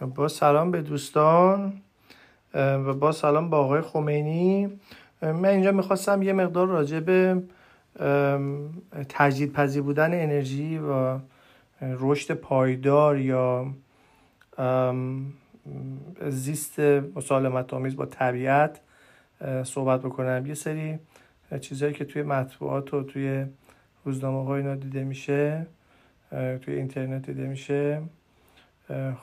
با 0.00 0.28
سلام 0.28 0.70
به 0.70 0.82
دوستان 0.82 1.72
و 2.54 2.94
با 2.94 3.12
سلام 3.12 3.50
با 3.50 3.58
آقای 3.58 3.80
خمینی. 3.80 4.78
من 5.22 5.44
اینجا 5.44 5.72
می‌خواستم 5.72 6.22
یه 6.22 6.32
مقدار 6.32 6.66
راجع 6.66 7.00
به 7.00 7.42
تجدید 9.08 9.52
پذیر 9.52 9.82
بودن 9.82 10.22
انرژی 10.22 10.78
و 10.78 11.18
رشد 11.82 12.34
پایدار 12.34 13.18
یا 13.18 13.66
زیست 16.28 16.80
مسالمت 17.16 17.74
آمیز 17.74 17.96
با 17.96 18.06
طبیعت 18.06 18.80
صحبت 19.64 20.00
بکنم. 20.00 20.46
یه 20.46 20.54
سری 20.54 20.98
چیزهایی 21.60 21.94
که 21.94 22.04
توی 22.04 22.22
مطبوعات 22.22 22.94
و 22.94 23.02
توی 23.02 23.44
روزنامه 24.04 24.44
های 24.44 24.60
اینا 24.60 24.74
دیده 24.74 25.04
میشه 25.04 25.66
توی 26.30 26.74
اینترنت 26.74 27.26
دیده 27.26 27.46
میشه. 27.46 28.02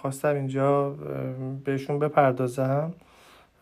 خواستم 0.02 0.36
اینجا 0.36 0.90
بهشون 1.66 2.00
بپردازم. 2.00 2.94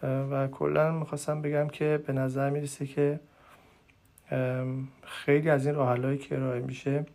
و 0.03 0.47
کلا 0.47 0.91
می‌خواستم 0.91 1.41
بگم 1.41 1.67
که 1.67 2.03
به 2.07 2.13
نظر 2.13 2.49
می‌رسه 2.49 2.85
که 2.85 3.19
خیلی 5.03 5.49
از 5.49 5.65
این 5.65 5.75
راهلایی 5.75 6.17
که 6.17 6.35
ارائه 6.35 6.61
میشه 6.61 7.05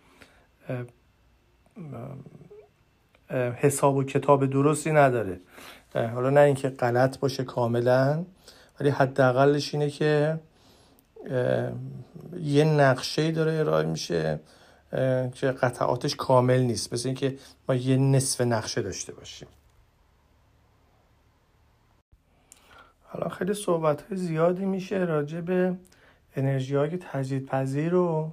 حساب 3.57 3.97
و 3.97 4.05
کتاب 4.05 4.47
درستی 4.47 4.93
نداره. 4.93 5.41
حالا 5.95 6.31
نه 6.31 6.41
اینکه 6.41 6.69
غلط 6.69 7.19
باشه 7.19 7.45
کاملا 7.45 8.25
ولی 8.81 8.89
حداقلش 8.89 9.75
اینه 9.75 9.91
که 9.91 10.39
یه 12.41 12.65
نقشه 12.65 13.31
داره 13.31 13.53
ارائه 13.53 13.87
میشه. 13.87 14.41
که 15.35 15.47
قطعاتش 15.47 16.17
کامل 16.17 16.61
نیست. 16.61 16.93
مثل 16.93 17.09
اینکه 17.09 17.39
ما 17.69 17.75
یه 17.75 17.97
نصف 17.97 18.41
نقشه 18.41 18.83
داشته 18.83 19.13
باشیم. 19.13 19.49
حالا 23.03 23.29
خیلی 23.29 23.55
صحبت 23.55 24.03
های 24.03 24.17
زیادی 24.17 24.65
میشه 24.65 24.97
راجع 24.97 25.41
به 25.41 25.75
انرژی 26.37 26.77
های 26.77 26.99
تجدید 26.99 27.95
و 27.95 28.31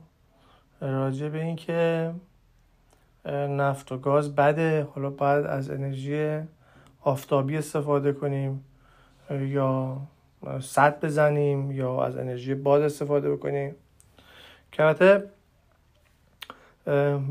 راجع 0.81 1.29
به 1.29 1.41
اینکه 1.41 2.11
نفت 3.49 3.91
و 3.91 3.97
گاز 3.97 4.35
بده. 4.35 4.87
حالا 4.95 5.09
باید 5.09 5.45
از 5.45 5.69
انرژی 5.69 6.39
آفتابی 7.01 7.57
استفاده 7.57 8.13
کنیم 8.13 8.65
یا 9.29 9.97
صد 10.61 11.05
بزنیم 11.05 11.71
یا 11.71 12.03
از 12.03 12.17
انرژی 12.17 12.55
باد 12.55 12.81
استفاده 12.81 13.31
بکنیم. 13.31 13.75
که 14.71 14.83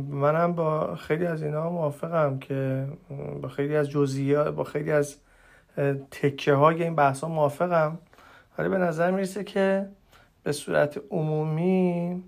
منم 0.09 0.53
با 0.53 0.95
خیلی 0.95 1.27
از 1.27 1.43
اینا 1.43 1.71
موافقم 1.71 2.39
که 2.39 2.87
با 3.43 3.49
خیلی 3.49 3.77
از 3.77 3.91
جزئیات 3.91 4.55
با 4.55 4.65
خیلی 4.65 4.93
از 4.93 5.17
تکه 6.11 6.55
های 6.55 6.83
این 6.83 6.95
بحث 6.95 7.21
ها 7.21 7.29
موافقم. 7.29 7.99
ولی 8.59 8.69
به 8.69 8.79
نظر 8.79 9.11
می‌رسه 9.11 9.45
که 9.45 9.89
به 10.43 10.53
صورت 10.53 11.01
عمومی 11.11 12.23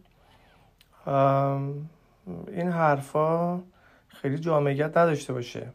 این 2.48 2.70
حرفا 2.70 3.60
خیلی 4.08 4.38
جامعیت 4.38 4.96
نداشته 4.96 5.32
باشه. 5.32 5.66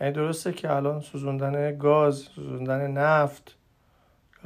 یعنی 0.00 0.12
درسته 0.12 0.52
که 0.52 0.72
الان 0.72 1.00
سوزوندن 1.00 1.78
گاز 1.78 2.16
سوزوندن 2.18 2.90
نفت 2.90 3.56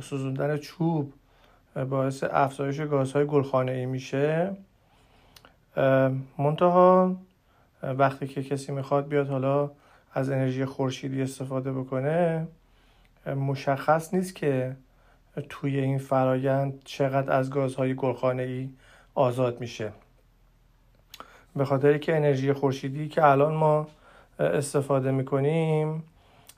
سوزوندن 0.01 0.57
چوب 0.57 1.13
باعث 1.91 2.25
افزایش 2.31 2.81
گازهای 2.81 3.27
گلخانه 3.27 3.73
ای 3.73 3.87
میشه. 3.87 4.57
منتها 6.39 7.17
وقتی 7.83 8.27
که 8.27 8.43
کسی 8.43 8.73
می‌خواد 8.73 9.09
بیاد 9.09 9.29
حالا 9.29 9.71
از 10.15 10.31
انرژی 10.31 10.65
خورشیدی 10.65 11.23
استفاده 11.23 11.73
بکنه 11.73 12.47
مشخص 13.27 14.15
نیست 14.15 14.35
که 14.35 14.77
توی 15.49 15.81
این 15.81 15.99
فرایند 15.99 16.83
چقدر 16.85 17.33
از 17.33 17.51
گازهای 17.51 17.95
گلخانه 17.95 18.43
ای 18.43 18.69
آزاد 19.15 19.61
میشه. 19.61 19.93
به 21.57 21.65
خاطر 21.65 21.99
که 21.99 22.17
انرژی 22.17 22.53
خورشیدی 22.53 23.09
که 23.09 23.25
الان 23.25 23.55
ما 23.55 23.89
استفاده 24.39 25.11
می‌کنیم 25.11 26.03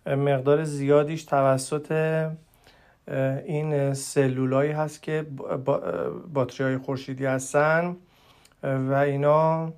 مقدار 0.07 0.65
زیادیش 0.65 1.25
توسط 1.25 1.93
این 3.47 3.95
سلولایی 3.95 4.73
هست 4.73 5.03
که 5.03 5.27
باتری 6.33 6.67
های 6.67 6.79
خورشیدی 6.79 7.27
هستن. 7.27 7.97
و 8.65 8.93
اینا 8.93 9.73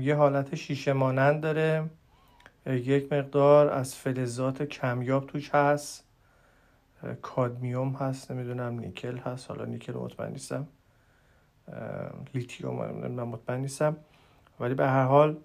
یه 0.00 0.14
حالت 0.14 0.54
شیشه 0.54 0.92
مانند 0.92 1.40
داره. 1.40 1.84
یک 2.66 3.12
مقدار 3.12 3.70
از 3.70 3.94
فلزات 3.94 4.62
کمیاب 4.62 5.26
توش 5.26 5.50
هست. 5.54 6.04
کادمیوم 7.22 7.92
هست 7.92 8.30
نمی‌دونم 8.30 8.78
نیکل 8.78 9.18
هست. 9.18 9.50
حالا 9.50 9.64
نیکل 9.64 9.92
مطمئن 9.92 10.32
نیستم. 10.32 10.66
لیتیوم 12.34 12.74
من 12.74 13.22
مطمئن 13.22 13.60
نیستم. 13.60 13.96
ولی 14.60 14.74
به 14.74 14.86
هر 14.86 15.04
حال 15.04 15.36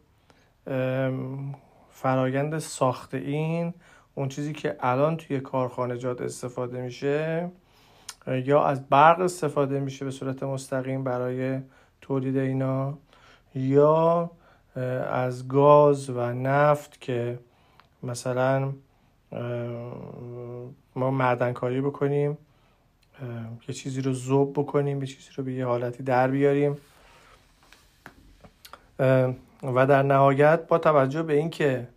فرایند 1.90 2.58
ساخت 2.58 3.14
این 3.14 3.74
اون 4.16 4.30
چیزی 4.30 4.54
که 4.54 4.76
الان 4.80 5.18
توی 5.18 5.40
کارخانجات 5.40 6.22
استفاده 6.22 6.82
میشه 6.82 7.50
یا 8.28 8.66
از 8.66 8.90
برق 8.90 9.20
استفاده 9.20 9.80
میشه 9.80 10.06
به 10.06 10.12
صورت 10.12 10.44
مستقیم 10.44 11.04
برای 11.04 11.60
تولید 12.06 12.38
اینا 12.38 12.98
یا 13.56 14.32
از 15.12 15.48
گاز 15.48 16.10
و 16.10 16.34
نفت 16.34 17.02
که 17.02 17.40
مثلا 18.04 18.74
ما 20.96 21.12
معدنکاری 21.12 21.82
بکنیم 21.82 22.38
یه 23.68 23.76
چیزی 23.76 24.02
رو 24.02 24.14
زوب 24.14 24.54
بکنیم 24.54 25.02
یه 25.02 25.08
چیزی 25.08 25.30
رو 25.36 25.44
به 25.44 25.54
یه 25.54 25.66
حالتی 25.66 26.04
در 26.04 26.28
بیاریم. 26.28 26.78
و 29.64 29.86
در 29.88 30.04
نهایت 30.04 30.68
با 30.68 30.78
توجه 30.78 31.24
به 31.24 31.34
اینکه 31.34 31.88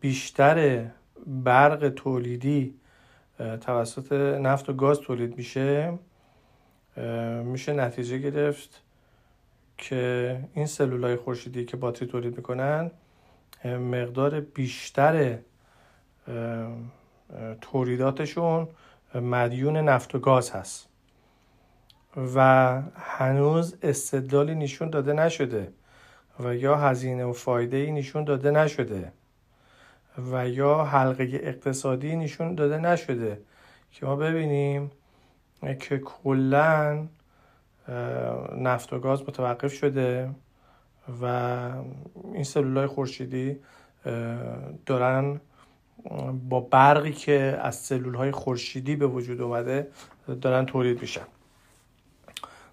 بیشتر 0.00 0.86
برق 1.26 1.88
تولیدی 1.88 2.74
توسط 3.60 4.12
نفت 4.40 4.68
و 4.68 4.72
گاز 4.72 5.00
تولید 5.00 5.36
میشه 5.36 5.98
میشه 7.44 7.72
نتیجه 7.72 8.18
گرفت 8.18 8.80
که 9.78 10.40
این 10.54 10.66
سلولای 10.66 11.16
خورشیدی 11.16 11.64
که 11.64 11.76
باتری 11.76 12.08
تولید 12.08 12.36
می‌کنن 12.36 12.90
مقدار 13.64 14.40
بیشتر 14.40 15.38
تولیداتشون 17.60 18.68
مدیون 19.14 19.76
نفت 19.76 20.14
و 20.14 20.18
گاز 20.18 20.50
هست. 20.50 20.88
و 22.34 22.82
هنوز 22.96 23.76
استدلالی 23.82 24.54
نشون 24.54 24.90
داده 24.90 25.12
نشده 25.12 25.72
و 26.40 26.54
یا 26.54 26.76
هزینه 26.76 27.24
و 27.24 27.32
فایده 27.32 27.76
ای 27.76 27.92
نشون 27.92 28.24
داده 28.24 28.50
نشده 28.50 29.12
و 30.32 30.48
یا 30.48 30.84
حلقه 30.84 31.40
اقتصادی 31.42 32.16
نشون 32.16 32.54
داده 32.54 32.78
نشده 32.78 33.40
که 33.92 34.06
ما 34.06 34.16
ببینیم 34.16 34.90
که 35.80 35.98
کلا 35.98 37.06
نفت 38.58 38.92
و 38.92 38.98
گاز 38.98 39.22
متوقف 39.22 39.72
شده 39.72 40.30
و 41.22 41.24
این 42.32 42.44
سلولای 42.44 42.86
خورشیدی 42.86 43.56
دارن 44.86 45.40
با 46.48 46.60
برقی 46.60 47.12
که 47.12 47.58
از 47.62 47.76
سلول 47.76 48.14
های 48.14 48.30
خورشیدی 48.30 48.96
به 48.96 49.06
وجود 49.06 49.40
اومده 49.40 49.88
دارن 50.40 50.66
تولید 50.66 51.00
میشن. 51.00 51.26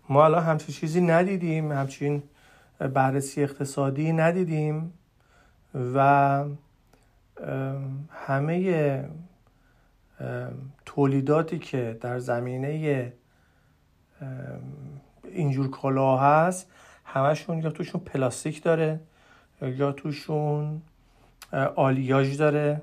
ما 0.09 0.25
الان 0.25 0.43
همچین 0.43 0.75
چیزی 0.75 1.01
ندیدیم 1.01 1.71
همچین 1.71 2.23
بررسی 2.79 3.43
اقتصادی 3.43 4.13
ندیدیم 4.13 4.93
و 5.95 6.45
همه 8.09 9.03
تولیداتی 10.85 11.59
که 11.59 11.97
در 12.01 12.19
زمینه 12.19 13.13
اینجور 15.23 15.69
کالا 15.69 16.17
هست 16.17 16.71
همشون 17.05 17.59
یا 17.59 17.69
توشون 17.69 18.01
پلاستیک 18.01 18.63
داره 18.63 18.99
یا 19.61 19.91
توشون 19.91 20.81
آلیاژ 21.75 22.37
داره. 22.37 22.81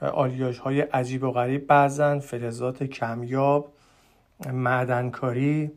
آلیاژ 0.00 0.58
های 0.58 0.80
عجیب 0.80 1.24
و 1.24 1.30
غریب 1.30 1.66
بعضن 1.66 2.18
فلزات 2.18 2.82
کمیاب 2.82 3.72
معدنکاری 4.52 5.70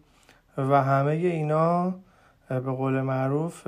و 0.58 0.84
همه 0.84 1.12
اینا 1.12 1.96
به 2.50 2.60
قول 2.60 3.01
معروف 3.01 3.68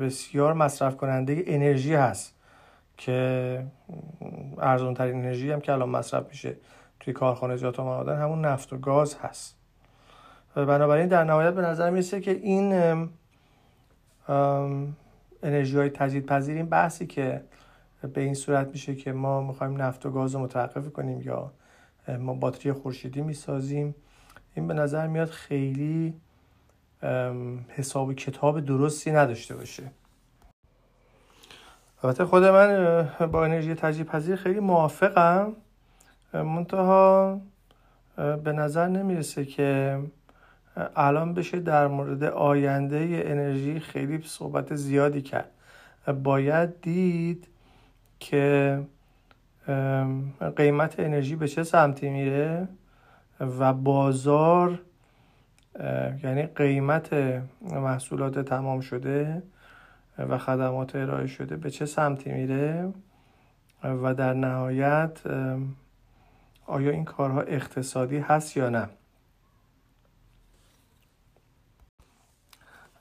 بسیار 0.00 0.52
مصرف 0.52 0.96
کننده 0.96 1.42
انرژی 1.46 1.94
هست. 1.94 2.34
که 2.98 3.66
ارزون 4.58 4.94
ترین 4.94 5.14
انرژی 5.14 5.52
هم 5.52 5.60
که 5.60 5.72
الان 5.72 5.88
مصرف 5.88 6.28
میشه 6.28 6.56
توی 7.00 7.12
کارخانجات 7.12 7.78
و 7.78 7.84
معادن 7.84 8.22
همون 8.22 8.44
نفت 8.44 8.72
و 8.72 8.78
گاز 8.78 9.14
هست. 9.14 9.56
بنابراین 10.54 11.06
در 11.06 11.24
نهایت 11.24 11.54
به 11.54 11.62
نظر 11.62 11.90
می‌رسه 11.90 12.20
که 12.20 12.30
این 12.30 12.72
انرژی 15.42 15.76
های 15.76 15.90
تجدید 15.90 16.26
پذیر 16.26 16.56
این 16.56 16.66
بحثی 16.66 17.06
که 17.06 17.40
به 18.14 18.20
این 18.20 18.34
صورت 18.34 18.68
میشه 18.68 18.94
که 18.94 19.12
ما 19.12 19.40
می‌خوایم 19.42 19.82
نفت 19.82 20.06
و 20.06 20.10
گاز 20.10 20.34
رو 20.34 20.40
متوقف 20.40 20.92
کنیم 20.92 21.20
یا 21.20 21.52
ما 22.18 22.34
باتری 22.34 22.72
خورشیدی 22.72 23.22
می‌سازیم 23.22 23.94
این 24.54 24.66
به 24.66 24.74
نظر 24.74 25.06
میاد 25.06 25.28
خیلی 25.28 26.14
حساب 27.68 28.14
کتاب 28.14 28.60
درستی 28.60 29.10
نداشته 29.10 29.56
باشه. 29.56 29.82
البته 32.02 32.24
خود 32.24 32.44
من 32.44 33.08
با 33.32 33.44
انرژی 33.44 33.74
تجدید 33.74 34.06
پذیر 34.06 34.36
خیلی 34.36 34.60
موافقم. 34.60 35.52
منتها 36.32 37.40
به 38.16 38.52
نظر 38.52 38.86
نمی‌رسه 38.88 39.44
که 39.44 39.98
الان 40.96 41.34
بشه 41.34 41.60
در 41.60 41.86
مورد 41.86 42.24
آینده 42.24 43.22
انرژی 43.26 43.80
خیلی 43.80 44.22
صحبت 44.22 44.74
زیادی 44.74 45.22
کرد. 45.22 45.50
باید 46.22 46.80
دید 46.80 47.48
که 48.20 48.80
قیمت 50.56 51.00
انرژی 51.00 51.36
به 51.36 51.48
چه 51.48 51.62
سمتی 51.62 52.08
میره 52.08 52.68
و 53.40 53.72
بازار 53.72 54.80
یعنی 56.24 56.42
قیمت 56.42 57.10
محصولات 57.62 58.38
تمام 58.38 58.80
شده 58.80 59.42
و 60.18 60.38
خدمات 60.38 60.96
ارائه 60.96 61.26
شده. 61.26 61.56
به 61.56 61.70
چه 61.70 61.86
سمتی 61.86 62.30
میره؟ 62.30 62.92
و 63.84 64.14
در 64.14 64.34
نهایت 64.34 65.18
آیا 66.66 66.90
این 66.90 67.04
کارها 67.04 67.40
اقتصادی 67.40 68.18
هست 68.18 68.56
یا 68.56 68.68
نه؟ 68.68 68.88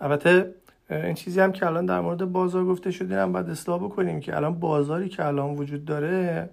البته 0.01 0.55
این 0.89 1.13
چیزی 1.13 1.39
هم 1.39 1.51
که 1.51 1.65
الان 1.65 1.85
در 1.85 2.01
مورد 2.01 2.25
بازار 2.25 2.65
گفته 2.65 2.91
شده 2.91 3.21
هم 3.21 3.31
باید 3.31 3.49
اصلاح 3.49 3.79
بکنیم 3.83 4.19
که 4.19 4.35
الان 4.35 4.59
بازاری 4.59 5.09
که 5.09 5.25
الان 5.25 5.55
وجود 5.55 5.85
داره 5.85 6.49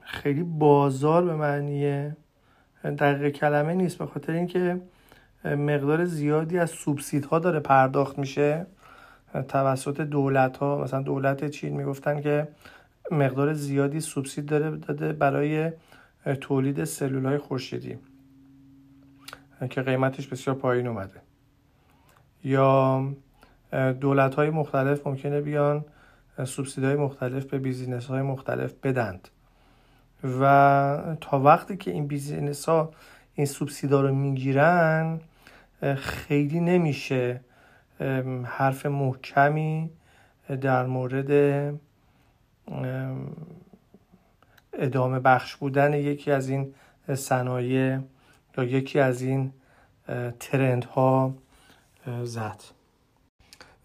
خیلی 0.00 0.42
بازار 0.42 1.24
به 1.24 1.34
معنی 1.34 2.10
دقیق 2.84 3.28
کلمه 3.28 3.74
نیست. 3.74 3.98
به 3.98 4.06
خاطر 4.06 4.32
اینکه 4.32 4.80
مقدار 5.44 6.04
زیادی 6.04 6.58
از 6.58 6.72
ها 7.30 7.38
داره 7.38 7.60
پرداخت 7.60 8.18
میشه. 8.18 8.66
توسط 9.48 10.00
دولت 10.00 10.56
ها 10.56 10.78
مثلا 10.78 11.02
دولت 11.02 11.50
چین 11.50 11.76
می‌گفتن 11.76 12.20
که 12.20 12.48
مقدار 13.10 13.52
زیادی 13.52 14.00
سوبسید 14.00 14.46
داره 14.46 14.70
داده 14.76 15.12
برای 15.12 15.72
تولید 16.40 16.84
سلول 16.84 17.26
های 17.26 17.38
خورشیدی 17.38 17.98
که 19.70 19.82
قیمتش 19.82 20.26
بسیار 20.26 20.56
پایین 20.56 20.86
اومده. 20.86 21.20
یا 22.44 23.04
دولت 24.00 24.34
های 24.34 24.50
مختلف 24.50 25.06
ممکنه 25.06 25.40
بیان 25.40 25.84
های 26.82 26.96
مختلف 26.96 27.44
به 27.44 27.58
business 27.58 28.06
های 28.06 28.22
مختلف 28.22 28.72
بدند. 28.82 29.28
و 30.40 31.16
تا 31.20 31.40
وقتی 31.40 31.76
که 31.76 31.90
این 31.90 32.06
business 32.06 32.68
ها 32.68 32.92
این 33.34 33.46
سوبسیدا 33.46 34.00
رو 34.00 34.14
می‌گیرن 34.14 35.20
خیلی 35.96 36.60
نمیشه 36.60 37.40
حرف 38.44 38.86
محکمی 38.86 39.90
در 40.60 40.86
مورد 40.86 41.30
ادامه 44.72 45.20
بخش 45.20 45.56
بودن 45.56 45.94
یکی 45.94 46.30
از 46.30 46.48
این 46.48 46.74
صنایع 47.14 47.98
یا 48.58 48.64
یکی 48.64 48.98
از 48.98 49.22
این 49.22 49.52
ترند 50.40 50.84
ها 50.84 51.34
زد. 52.22 52.60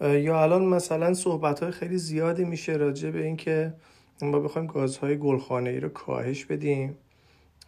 یا 0.01 0.43
الان 0.43 0.65
مثلا 0.65 1.13
صحبت 1.13 1.63
های 1.63 1.71
خیلی 1.71 1.97
زیادی 1.97 2.45
میشه 2.45 2.73
راجع 2.73 3.09
به 3.09 3.23
اینکه 3.25 3.73
ما 4.21 4.39
بخوایم 4.39 4.67
گازهای 4.67 5.17
گلخانه 5.17 5.69
ای 5.69 5.79
رو 5.79 5.89
کاهش 5.89 6.45
بدیم 6.45 6.97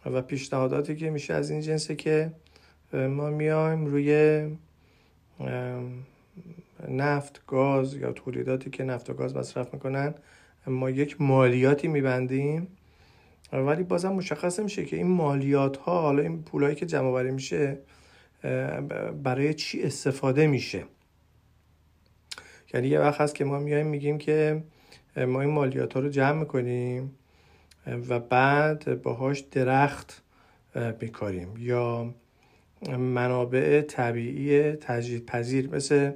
و 0.06 0.22
پیشنهاداتی 0.22 0.96
که 0.96 1.10
میشه 1.10 1.34
از 1.34 1.50
این 1.50 1.60
جنسه 1.60 1.96
که 1.96 2.32
ما 2.92 3.30
میایم 3.30 3.86
روی 3.86 4.40
نفت 6.88 7.42
گاز 7.46 7.96
یا 7.96 8.12
تولیداتی 8.12 8.70
که 8.70 8.84
نفت 8.84 9.10
و 9.10 9.14
گاز 9.14 9.36
مصرف 9.36 9.74
می‌کنن 9.74 10.14
ما 10.66 10.90
یک 10.90 11.20
مالیاتی 11.20 11.88
میبندیم. 11.88 12.68
ولی 13.52 13.82
بازم 13.82 14.12
مشخص 14.12 14.60
میشه 14.60 14.84
که 14.84 14.96
این 14.96 15.06
مالیات 15.06 15.76
ها 15.76 16.02
حالا 16.02 16.22
این 16.22 16.42
پولایی 16.42 16.74
که 16.74 16.86
جمع 16.86 17.12
بری 17.12 17.30
میشه 17.30 17.78
برای 19.22 19.54
چی 19.54 19.82
استفاده 19.82 20.46
میشه؟ 20.46 20.84
یعنی 22.74 22.88
یه 22.88 23.00
وقت 23.00 23.20
هست 23.20 23.34
که 23.34 23.44
ما 23.44 23.58
میایم 23.58 23.86
میگیم 23.86 24.18
که 24.18 24.64
ما 25.16 25.40
این 25.40 25.50
مالیات 25.50 25.94
ها 25.94 26.00
رو 26.00 26.08
جمع 26.08 26.38
می‌کنیم 26.40 27.18
و 28.08 28.20
بعد 28.20 29.02
باهاش 29.02 29.40
درخت 29.40 30.22
میکاریم. 31.00 31.54
یا 31.58 32.14
منابع 32.88 33.80
طبیعی 33.80 34.72
تجدید 34.72 35.26
پذیر 35.26 35.68
مثل 35.74 36.12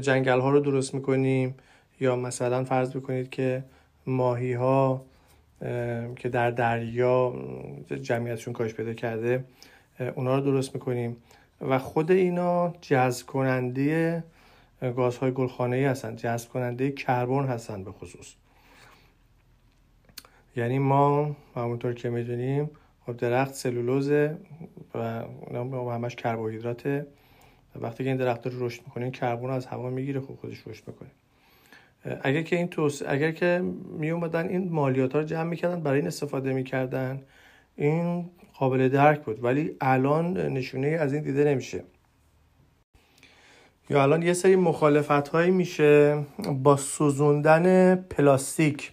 جنگل 0.00 0.40
ها 0.40 0.50
رو 0.50 0.60
درست 0.60 0.94
می‌کنیم 0.94 1.54
یا 2.00 2.16
مثلا 2.16 2.64
فرض 2.64 2.96
بکنید 2.96 3.30
که 3.30 3.64
ماهی 4.06 4.52
ها 4.52 5.04
که 6.16 6.28
در 6.32 6.50
دریا 6.50 7.34
جمعیتشون 8.02 8.54
کاش 8.54 8.74
پیدا 8.74 8.94
کرده 8.94 9.44
اونا 10.14 10.34
رو 10.38 10.40
درست 10.40 10.74
می‌کنیم. 10.74 11.16
و 11.60 11.78
خود 11.78 12.10
اینا 12.10 12.74
جذب 12.80 13.26
کننده 13.26 14.24
گازهای 14.96 15.32
گلخانه 15.32 15.76
ای 15.76 15.84
هستن 15.84 16.16
جذب 16.16 16.48
کننده 16.48 16.92
کربن 16.92 17.44
هستن 17.44 17.84
به 17.84 17.92
خصوص. 17.92 18.34
یعنی 20.56 20.78
ما 20.78 21.36
همونطور 21.56 21.92
که 21.94 22.10
می‌دونیم 22.10 22.70
خب 23.06 23.16
درخت 23.16 23.54
سلولوزه 23.54 24.36
و 24.94 25.90
همش 25.90 26.16
کربوهیدراته 26.16 27.06
وقتی 27.76 28.04
که 28.04 28.10
این 28.10 28.18
درخت 28.18 28.46
رو 28.46 28.66
رشد 28.66 28.82
می‌کنه 28.86 29.10
کربن 29.10 29.50
از 29.50 29.66
هوا 29.66 29.90
می‌گیره 29.90 30.20
خب 30.20 30.34
خودش 30.34 30.66
رشد 30.66 30.84
می‌کنه. 30.86 31.08
اگر 32.22 32.42
که 32.42 32.56
این 32.56 32.68
توس 32.68 33.02
اگر 33.06 33.32
که 33.32 33.64
می 33.98 34.10
اومدن 34.10 34.48
این 34.48 34.68
مالیات 34.72 35.12
ها 35.12 35.18
رو 35.18 35.24
جمع 35.24 35.42
می‌کردن 35.42 35.80
برای 35.80 35.98
این 35.98 36.06
استفاده 36.06 36.52
می‌کردن 36.52 37.22
این 37.76 38.30
قابل 38.54 38.88
درک 38.88 39.20
بود. 39.20 39.44
ولی 39.44 39.76
الان 39.80 40.38
نشونه 40.38 40.86
از 40.86 41.12
این 41.12 41.22
دیده 41.22 41.44
نمیشه. 41.44 41.84
یا 43.90 44.02
الان 44.02 44.22
یه 44.22 44.32
سری 44.32 44.56
مخالفت 44.56 45.28
هایی 45.28 45.50
میشه 45.50 46.24
با 46.62 46.76
سوزوندن 46.76 47.94
پلاستیک. 47.96 48.92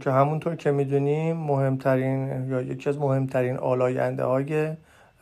که 0.00 0.10
همونطور 0.10 0.56
که 0.56 0.70
می‌دونیم 0.70 1.36
مهمترین 1.36 2.48
یا 2.50 2.62
یکی 2.62 2.88
از 2.88 2.98
مهمترین 2.98 3.56
آلاینده 3.56 4.24
های 4.24 4.72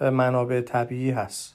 منابع 0.01 0.61
طبیعی 0.61 1.11
هست. 1.11 1.55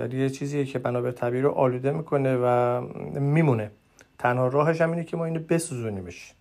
یعنی 0.00 0.14
یه 0.14 0.30
چیزیه 0.30 0.64
که 0.64 0.80
منابع 0.84 1.10
طبیعی 1.10 1.42
رو 1.42 1.50
آلوده 1.50 1.90
می‌کنه 1.90 2.36
و 2.36 2.80
میمونه. 3.20 3.70
تنها 4.18 4.48
راهش 4.48 4.80
هم 4.80 4.90
اینه 4.90 5.04
که 5.04 5.16
ما 5.16 5.24
اینو 5.24 5.40
بسوزونیمش. 5.40 6.32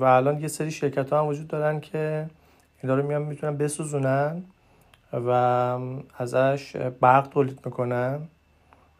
و 0.00 0.04
الان 0.04 0.40
یه 0.40 0.48
سری 0.48 0.70
شرکت 0.70 1.12
ها 1.12 1.18
هم 1.18 1.26
وجود 1.26 1.48
دارن 1.48 1.80
که 1.80 2.26
اینا 2.82 2.94
رو 2.94 3.06
میان 3.06 3.22
می‌تونن 3.22 3.56
بسوزونن 3.56 4.42
و 5.12 5.28
ازش 6.18 6.76
برق 6.76 7.28
تولید 7.28 7.60
می‌کنن. 7.64 8.18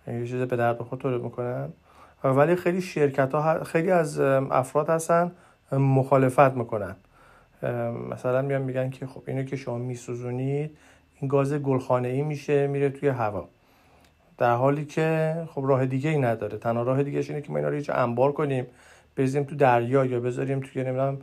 یه 0.06 0.26
چیز 0.26 0.42
به 0.42 0.56
درد 0.56 0.78
خود 0.82 0.98
تولید 0.98 1.22
می‌کنن. 1.22 1.72
ولی 2.24 2.56
خیلی 2.56 2.80
شرکت 2.80 3.34
ها 3.34 3.64
خیلی 3.64 3.90
از 3.90 4.20
افراد 4.20 4.88
هستن 4.88 5.32
مخالفت 5.72 6.54
می‌کنن. 6.54 6.96
مثلا 8.10 8.42
میان 8.42 8.62
میگن 8.62 8.90
که 8.90 9.06
خب 9.06 9.22
اینو 9.26 9.42
که 9.42 9.56
شما 9.56 9.78
میسوزونید 9.78 10.76
این 11.20 11.28
گاز 11.28 11.54
گلخانه 11.54 12.08
ای 12.08 12.22
میشه 12.22 12.66
میره 12.66 12.90
توی 12.90 13.08
هوا. 13.08 13.48
در 14.38 14.54
حالی 14.54 14.84
که 14.84 15.34
خب 15.54 15.62
راه 15.66 15.86
دیگه 15.86 16.10
ای 16.10 16.18
نداره. 16.18 16.58
تنها 16.58 16.82
راه 16.82 17.02
دیگه 17.02 17.18
اینه 17.28 17.40
که 17.40 17.52
ما 17.52 17.56
اینا 17.56 17.68
رو 17.68 17.76
یه 17.76 17.94
انبار 17.94 18.32
کنیم 18.32 18.66
بریزیم 19.16 19.44
تو 19.44 19.56
دریا 19.56 20.04
یا 20.04 20.20
بذاریم 20.20 20.60
توی 20.60 20.84
نمی‌دونم 20.84 21.18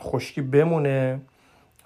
خشکی 0.00 0.42
بمونه 0.42 1.20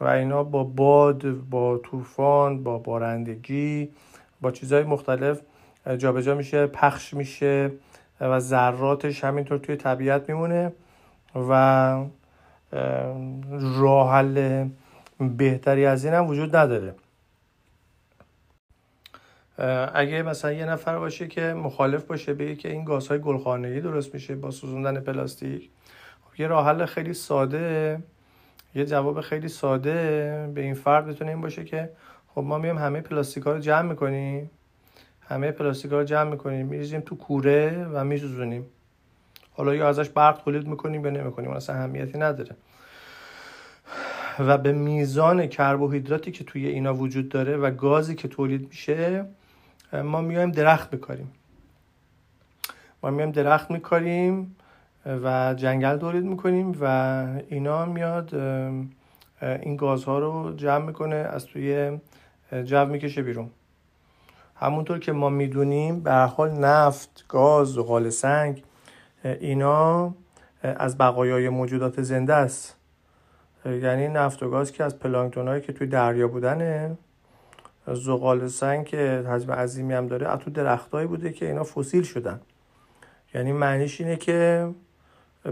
و 0.01 0.05
اینا 0.05 0.45
با 0.45 0.65
باد 0.65 1.31
با 1.31 1.79
طوفان 1.79 2.63
با 2.63 2.79
بارندگی 2.79 3.89
با 4.41 4.51
چیزهای 4.51 4.83
مختلف 4.83 5.41
جابجا 5.87 6.21
جا 6.21 6.35
میشه 6.35 6.67
پخش 6.67 7.15
میشه 7.15 7.71
و 8.21 8.41
ذراتش 8.41 9.25
همینطور 9.25 9.59
توی 9.59 9.77
طبیعت 9.77 10.29
میمونه 10.29 10.73
و 11.35 12.05
راه 13.51 14.13
حل 14.13 14.69
بهتری 15.21 15.87
از 15.87 16.05
این 16.05 16.15
هم 16.15 16.27
وجود 16.27 16.57
نداره. 16.57 16.95
اگه 19.95 20.23
مثلا 20.23 20.53
یه 20.53 20.65
نفر 20.65 20.99
باشه 20.99 21.29
که 21.29 21.41
مخالف 21.41 22.05
باشه 22.05 22.35
بگه 22.35 22.55
که 22.57 22.73
این 22.73 22.85
گازهای 22.85 23.21
گلخانه‌ای 23.21 23.81
درست 23.81 24.15
میشه 24.15 24.35
با 24.35 24.51
سوزوندن 24.51 25.01
پلاستیک. 25.01 25.71
خب 26.25 26.41
یه 26.41 26.47
راه 26.47 26.67
حل 26.67 26.87
خیلی 26.87 27.15
ساده. 27.15 27.99
یه 28.75 28.87
جواب 28.87 29.21
خیلی 29.21 29.49
ساده 29.49 29.93
به 30.55 30.61
این 30.61 30.75
فرد 30.75 31.07
بتونه 31.07 31.31
این 31.31 31.41
باشه 31.41 31.65
که 31.65 31.91
خب 32.35 32.41
ما 32.41 32.59
میایم 32.59 32.79
همه 32.79 33.01
پلاستیک 33.01 33.45
ها 33.45 33.53
رو 33.53 33.59
جمع 33.59 33.89
می‌کنیم. 33.89 34.51
همه 35.29 35.51
پلاستیک 35.51 35.91
رو 35.91 36.05
جمع 36.05 36.31
می‌کنیم 36.31 36.67
میریزیم 36.67 37.01
تو 37.01 37.17
کوره 37.17 37.87
و 37.93 38.05
میسوزونیم. 38.05 38.67
حالا 39.53 39.75
یا 39.75 39.89
ازش 39.89 40.09
برق 40.09 40.43
تولید 40.45 40.67
می‌کنیم 40.67 41.05
یا 41.05 41.11
نمی‌کنیم 41.11 41.51
اصلا 41.51 41.77
اهمیتی 41.77 42.19
نداره. 42.19 42.57
و 44.39 44.59
به 44.59 44.73
میزان 44.73 45.47
کربوهیدراتی 45.47 46.33
که 46.33 46.45
توی 46.45 46.67
اینا 46.67 46.95
وجود 46.95 47.29
داره 47.29 47.57
و 47.57 47.71
گازی 47.71 48.15
که 48.15 48.29
تولید 48.29 48.69
میشه 48.69 49.25
ما 49.93 50.21
میایم 50.21 50.51
درخت 50.51 50.93
میکاریم. 50.93 51.33
ما 53.03 53.11
میایم 53.11 53.31
درخت 53.31 53.71
میکاریم 53.71 54.57
و 55.07 55.55
جنگل 55.55 55.97
تولید 55.97 56.25
می‌کنیم 56.25 56.77
و 56.81 57.27
اینا 57.49 57.85
میاد 57.85 58.35
این 59.43 59.77
گازها 59.77 60.19
رو 60.19 60.55
جمع 60.57 60.87
می‌کنه 60.87 61.17
از 61.17 61.47
توی 61.47 61.99
جو 62.65 62.87
می‌کشه 62.87 63.23
بیرون. 63.23 63.51
همونطور 64.59 64.99
که 64.99 65.13
ما 65.13 65.29
می‌دونیم 65.29 66.01
به 66.01 66.15
حال 66.15 66.51
نفت، 66.51 67.25
گاز، 67.29 67.69
زغال 67.69 68.11
سنگ 68.11 68.63
اینا 69.25 70.15
از 70.63 70.99
بقایای 70.99 71.49
موجودات 71.49 72.03
زنده 72.03 72.35
است. 72.35 72.77
یعنی 73.65 74.09
نفت 74.09 74.43
و 74.43 74.51
گاز 74.51 74.73
که 74.73 74.85
از 74.85 74.99
پلانکتون 74.99 75.61
که 75.61 75.73
توی 75.73 75.87
دریا 75.87 76.29
بودنه 76.29 76.99
زغال 77.87 78.49
سنگ 78.49 78.87
که 78.87 79.25
حجم 79.29 79.53
عظیمی 79.53 79.95
هم 79.95 80.07
داره 80.07 80.29
از 80.29 80.39
تو 80.39 80.51
درختهایی 80.51 81.07
بوده 81.07 81.33
که 81.33 81.47
اینا 81.47 81.65
فسیل 81.65 82.03
شدن. 82.03 82.41
یعنی 83.35 83.53
معنیش 83.53 84.01
اینه 84.01 84.17
که 84.17 84.69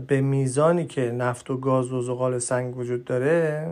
به 0.06 0.20
میزانی 0.20 0.87
که 0.87 1.11
نفت 1.11 1.50
و 1.50 1.56
گاز 1.56 1.92
و 1.92 2.02
زغال 2.02 2.38
سنگ 2.38 2.76
وجود 2.76 3.04
داره 3.04 3.70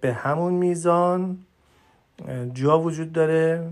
به 0.00 0.12
همون 0.12 0.52
میزان 0.52 1.38
جا 2.52 2.80
وجود 2.80 3.12
داره. 3.12 3.70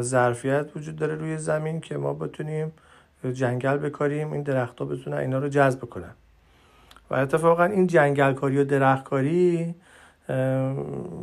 ظرفیت 0.00 0.66
وجود 0.76 0.96
داره 0.96 1.14
روی 1.14 1.38
زمین 1.38 1.80
که 1.80 1.96
ما 1.96 2.14
بتونیم 2.14 2.72
جنگل 3.32 3.76
بکاریم 3.76 4.32
این 4.32 4.42
درختها 4.42 4.84
بتونن 4.84 5.16
اینا 5.16 5.38
رو 5.38 5.48
جذب 5.48 5.80
کنن 5.80 6.14
و 7.10 7.14
اتفاقا 7.14 7.64
این 7.64 7.86
جنگل 7.86 8.32
کاری 8.32 8.58
و 8.58 8.64
درخت 8.64 9.04
کاری 9.04 9.74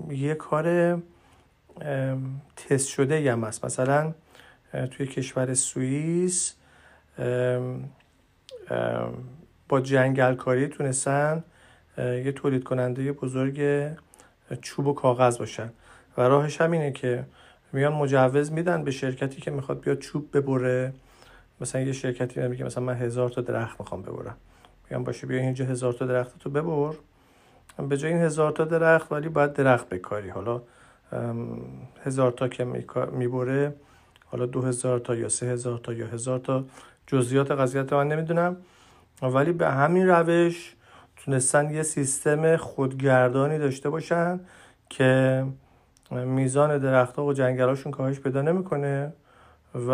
یه 0.09 0.35
کار 0.39 0.97
تست 2.57 2.87
شده 2.87 3.31
هم 3.31 3.43
هست. 3.43 3.65
مثلا 3.65 4.13
توی 4.91 5.07
کشور 5.07 5.53
سوئیس 5.53 6.55
با 9.69 9.81
جنگل 9.81 10.35
کاری 10.35 10.67
تونستن 10.67 11.43
یه 11.97 12.31
تولید 12.31 12.63
کننده 12.63 13.11
بزرگ 13.11 13.87
چوب 14.61 14.87
و 14.87 14.93
کاغذ 14.93 15.37
باشن. 15.37 15.69
و 16.17 16.21
راهش 16.21 16.61
همینه 16.61 16.91
که 16.91 17.25
میان 17.75 17.93
مجوز 17.93 18.51
میدن 18.51 18.83
به 18.83 18.91
شرکتی 18.91 19.41
که 19.41 19.51
می‌خواد 19.51 19.79
بیاد 19.79 19.99
چوب 19.99 20.37
ببره. 20.37 20.93
مثلا 21.61 21.81
یه 21.81 21.91
شرکتی 21.91 22.47
میگه 22.47 22.65
مثلا 22.65 22.83
من 22.83 22.93
هزار 22.93 23.29
تا 23.29 23.41
درخت 23.41 23.79
می‌خوام 23.79 24.01
ببرم. 24.01 24.37
میگم 24.89 25.03
باشه 25.03 25.27
بیا 25.27 25.39
اینجا 25.39 25.65
هزار 25.65 25.93
تا 25.93 26.05
درخت 26.05 26.39
تو 26.39 26.49
ببر. 26.49 26.95
به 27.89 27.97
جای 27.97 28.13
این 28.13 28.21
هزار 28.21 28.51
تا 28.51 28.65
درخت 28.65 29.11
ولی 29.11 29.29
باید 29.29 29.53
درخت 29.53 29.89
بکاری. 29.89 30.29
حالا 30.29 30.61
هزار 32.03 32.31
تا 32.31 32.47
که 32.47 32.63
می‌بره 33.11 33.75
حالا 34.25 34.45
دو 34.45 34.61
هزار 34.61 34.99
تا 34.99 35.15
یا 35.15 35.29
سه 35.29 35.45
هزار 35.45 35.77
تا 35.77 35.93
یا 35.93 36.07
هزار 36.07 36.39
تا. 36.39 36.65
جزئیات 37.07 37.51
قضیت 37.51 37.93
من 37.93 38.07
نمی‌دونم. 38.07 38.57
ولی 39.21 39.51
به 39.51 39.67
همین 39.69 40.07
روش 40.07 40.75
تونستن 41.17 41.69
یه 41.69 41.83
سیستم 41.83 42.57
خودگردانی 42.57 43.57
داشته 43.57 43.89
باشن 43.89 44.39
که 44.89 45.43
میزان 46.11 46.77
درختها 46.77 47.25
و 47.25 47.33
جنگلاشون 47.33 47.91
کاهش 47.91 48.19
پیدا 48.19 48.41
نمی‌کنه 48.41 49.13
و 49.75 49.91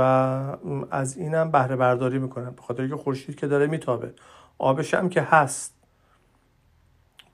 از 0.91 1.17
اینم 1.17 1.51
بهره 1.51 1.75
برداری 1.75 2.19
می‌کنن 2.19 2.49
به 2.49 2.61
خاطر 2.61 2.87
که 2.87 2.95
خورشید 2.95 3.35
که 3.35 3.47
داره 3.47 3.67
میتابه. 3.67 4.13
آبش 4.57 4.93
هم 4.93 5.09
که 5.09 5.21
هست. 5.21 5.73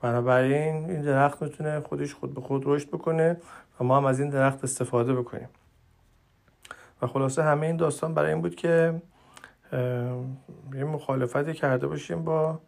بنابراین 0.01 0.89
این 0.89 1.01
درخت 1.01 1.43
می‌تونه 1.43 1.79
خودش 1.79 2.13
خود 2.13 2.34
به 2.34 2.41
خود 2.41 2.63
رشد 2.65 2.88
بکنه 2.88 3.38
و 3.79 3.84
ما 3.84 3.98
هم 3.98 4.05
از 4.05 4.19
این 4.19 4.29
درخت 4.29 4.63
استفاده 4.63 5.13
بکنیم. 5.13 5.50
و 7.01 7.07
خلاصه 7.07 7.43
همه 7.43 7.65
این 7.67 7.77
داستان 7.77 8.13
برای 8.13 8.34
این 8.34 8.41
بود 8.41 8.55
که 8.55 9.01
یه 10.74 10.84
مخالفتی 10.84 11.53
کرده 11.53 11.88
باشیم 11.88 12.24
با 12.24 12.60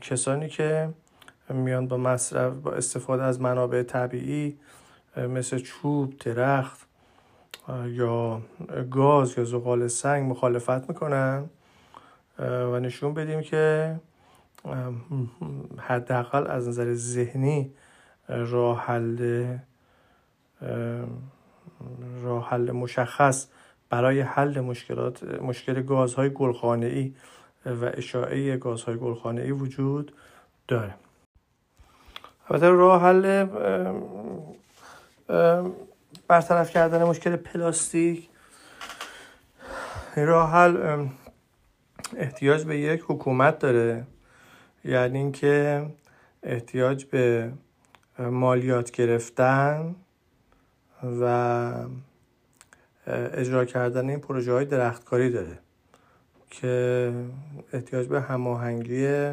کسانی 0.00 0.48
که 0.48 0.88
میان 1.48 1.88
با 1.88 1.96
مصرف 1.96 2.56
با 2.56 2.72
استفاده 2.72 3.22
از 3.22 3.40
منابع 3.40 3.82
طبیعی 3.82 4.58
مثل 5.16 5.58
چوب 5.58 6.18
درخت 6.18 6.86
یا 7.86 8.42
گاز 8.90 9.38
یا 9.38 9.44
زغال 9.44 9.88
سنگ 9.88 10.30
مخالفت 10.30 10.88
می‌کنن 10.88 11.50
و 12.38 12.80
نشون 12.80 13.14
بدیم 13.14 13.40
که 13.40 13.94
حداقل 15.78 16.46
از 16.46 16.68
نظر 16.68 16.94
ذهنی 16.94 17.70
راه 18.28 18.80
حل 18.80 19.46
راه 22.22 22.48
حل 22.48 22.70
مشخص 22.70 23.48
برای 23.90 24.20
حل 24.20 24.60
مشکلات 24.60 25.24
مشکل 25.24 25.82
گازهای 25.82 26.30
گلخانه 26.30 26.86
ای 26.86 27.14
و 27.66 27.90
اشاعه 27.94 28.56
گازهای 28.56 28.96
گلخانه 28.96 29.42
ای 29.42 29.52
وجود 29.52 30.12
داره. 30.68 30.94
البته 32.48 32.68
راه 32.68 33.02
حل 33.02 33.46
برطرف 36.28 36.70
کردن 36.70 37.04
مشکل 37.04 37.36
پلاستیک. 37.36 38.28
راه 40.16 40.50
حل 40.50 41.06
احتیاج 42.16 42.64
به 42.64 42.78
یک 42.78 43.04
حکومت 43.08 43.58
داره. 43.58 44.06
یعنی 44.84 45.18
اینکه 45.18 45.86
احتیاج 46.42 47.04
به 47.04 47.52
مالیات 48.18 48.90
گرفتن 48.90 49.94
و 51.20 51.72
اجرا 53.06 53.64
کردن 53.64 54.08
این 54.08 54.20
پروژه 54.20 54.52
های 54.52 54.64
درختکاری 54.64 55.30
داره 55.30 55.58
که 56.50 57.12
احتیاج 57.72 58.06
به 58.06 58.20
هماهنگی 58.20 59.32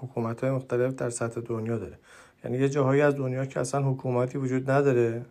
حکومت 0.00 0.44
های 0.44 0.52
مختلف 0.52 0.94
در 0.94 1.10
سطح 1.10 1.40
دنیا 1.40 1.78
داره. 1.78 1.98
یعنی 2.44 2.58
یه 2.58 2.68
جاهایی 2.68 3.00
از 3.00 3.16
دنیا 3.16 3.46
که 3.46 3.60
اصلا 3.60 3.82
حکومتی 3.82 4.38
وجود 4.38 4.70
نداره 4.70 5.24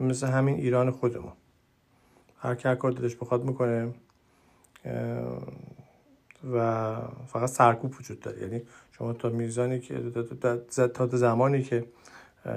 مثل 0.00 0.26
همین 0.26 0.54
ایران 0.54 0.90
خودمون. 0.90 1.32
هر 2.38 2.54
کی 2.54 2.76
کار 2.76 2.92
دلش 2.92 3.16
بخواد 3.16 3.44
می‌کنه 3.44 3.94
و 6.54 6.96
فقط 7.26 7.48
سرکوب 7.48 7.94
وجود 7.98 8.20
داره. 8.20 8.42
یعنی 8.42 8.62
شما 8.92 9.12
تا 9.12 9.28
میزانی 9.28 9.80
که 9.80 10.10
تا 10.94 11.06
زمانی 11.06 11.62
که 11.62 11.84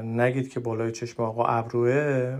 نگید 0.04 0.50
که 0.50 0.60
بالای 0.60 0.92
چشم 0.92 1.24
آقا 1.24 1.46
ابروه 1.46 2.40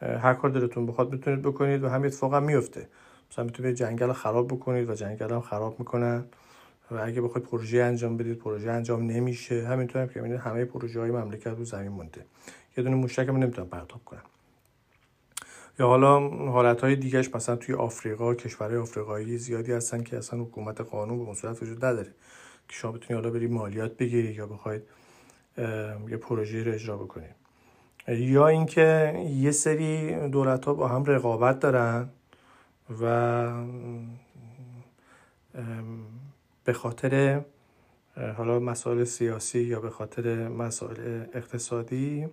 هر 0.00 0.34
کار 0.34 0.50
دلتون 0.50 0.86
بخواد 0.86 1.12
می‌تونید 1.12 1.42
بکنید 1.42 1.84
و 1.84 1.88
هم 1.88 2.42
میفته 2.42 2.88
مثلا 3.30 3.44
می‌تونید 3.44 3.74
جنگل 3.74 4.12
خراب 4.12 4.48
بکنید 4.48 4.90
و 4.90 4.94
جنگل 4.94 5.30
هم 5.30 5.40
خراب 5.40 5.78
می‌کنن. 5.78 6.24
و 6.94 7.00
اگه 7.04 7.20
بخواید 7.20 7.46
پروژه 7.46 7.82
انجام 7.82 8.16
بدید 8.16 8.38
پروژه 8.38 8.70
انجام 8.70 9.02
نمیشه. 9.02 9.66
همینطور 9.66 10.02
هم 10.02 10.08
که 10.08 10.20
می‌بینید 10.20 10.40
همه 10.40 10.64
پروژه 10.64 11.00
های 11.00 11.10
مملکت 11.10 11.46
رو 11.46 11.64
زمین 11.64 11.88
مونده. 11.88 12.24
یه 12.76 12.84
دونه 12.84 12.96
موشک 12.96 13.28
هم 13.28 13.36
نمی‌تونن 13.36 13.68
پرتاب 13.68 14.04
کنن 14.04 14.22
یا 15.78 15.86
حالا 15.86 16.28
حالت 16.28 16.80
های 16.80 16.96
دیگهش 16.96 17.30
مثلا 17.34 17.56
توی 17.56 17.74
آفریقا 17.74 18.34
کشورهای 18.34 18.78
آفریقایی 18.78 19.38
زیادی 19.38 19.72
هستن 19.72 20.02
که 20.02 20.18
اصلا 20.18 20.40
حکومت 20.40 20.80
قانون 20.80 21.26
به 21.26 21.34
صورت 21.34 21.62
وجود 21.62 21.84
نداره. 21.84 22.10
که 22.68 22.74
شما 22.74 22.92
بتونید 22.92 23.24
حالا 23.24 23.30
بری 23.30 23.46
مالیات 23.46 23.96
بگیری 23.96 24.32
یا 24.32 24.46
بخواید 24.46 24.82
یه 26.08 26.16
پروژه 26.16 26.62
رو 26.62 26.72
اجرا 26.72 26.96
بکنید 26.96 27.34
یا 28.08 28.48
اینکه 28.48 29.24
یه 29.36 29.50
سری 29.50 30.14
دولت 30.28 30.64
ها 30.64 30.74
با 30.74 30.88
هم 30.88 31.04
رقابت 31.04 31.60
دارن 31.60 32.08
و 33.02 33.52
به 36.64 36.72
خاطر 36.72 37.42
حالا 38.36 38.58
مسائل 38.58 39.04
سیاسی 39.04 39.60
یا 39.60 39.80
به 39.80 39.90
خاطر 39.90 40.48
مسائل 40.48 41.24
اقتصادی 41.34 42.28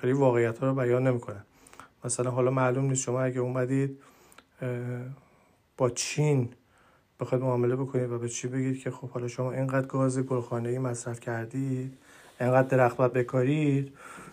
خیلی 0.00 0.12
واقعیت 0.12 0.58
ها 0.58 0.66
رو 0.66 0.74
بیان 0.74 1.06
نمی‌کنن. 1.06 1.44
مثلا 2.04 2.30
حالا 2.30 2.50
معلوم 2.50 2.84
نیست 2.84 3.02
شما 3.02 3.22
اگه 3.22 3.40
اومدید 3.40 3.98
با 5.76 5.90
چین 5.90 6.48
بخواید 7.20 7.44
معامله 7.44 7.76
بکنید 7.76 8.10
و 8.10 8.18
به 8.18 8.28
چی 8.28 8.48
بگید 8.48 8.82
که 8.82 8.90
خب 8.90 9.08
حالا 9.08 9.28
شما 9.28 9.52
اینقدر 9.52 9.86
گاز 9.86 10.18
گلخانه 10.18 10.68
ای 10.68 10.78
مصرف 10.78 11.20
کردید 11.20 11.98
اینقدر 12.40 12.68
درخت 12.68 12.96
باید 12.96 13.12
بکارید. 13.12 13.92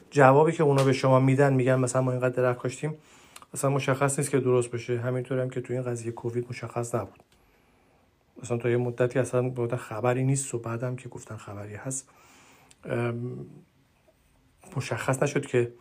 جوابی 0.09 0.51
که 0.51 0.63
اونا 0.63 0.83
به 0.83 0.93
شما 0.93 1.19
میدن 1.19 1.53
میگن 1.53 1.75
مثلا 1.75 2.01
ما 2.01 2.11
اینقدر 2.11 2.35
درخت 2.35 2.59
کاشتیم 2.59 2.93
اصلا 3.53 3.69
مشخص 3.69 4.19
نیست 4.19 4.31
که 4.31 4.39
درست 4.39 4.71
بشه. 4.71 4.99
همینطور 4.99 5.39
هم 5.39 5.49
که 5.49 5.61
تو 5.61 5.73
این 5.73 5.81
قضیه 5.81 6.11
کووید 6.11 6.45
مشخص 6.49 6.95
نبود. 6.95 7.19
مثلا 8.43 8.57
تا 8.57 8.69
یه 8.69 8.77
مدتی 8.77 9.19
اصلا 9.19 9.49
بوده 9.49 9.77
خبری 9.77 10.23
نیست 10.23 10.53
و 10.53 10.59
بعدم 10.59 10.95
که 10.95 11.09
گفتن 11.09 11.37
خبری 11.37 11.75
هست 11.75 12.09
مشخص 14.75 15.23
نشد 15.23 15.45
که 15.45 15.73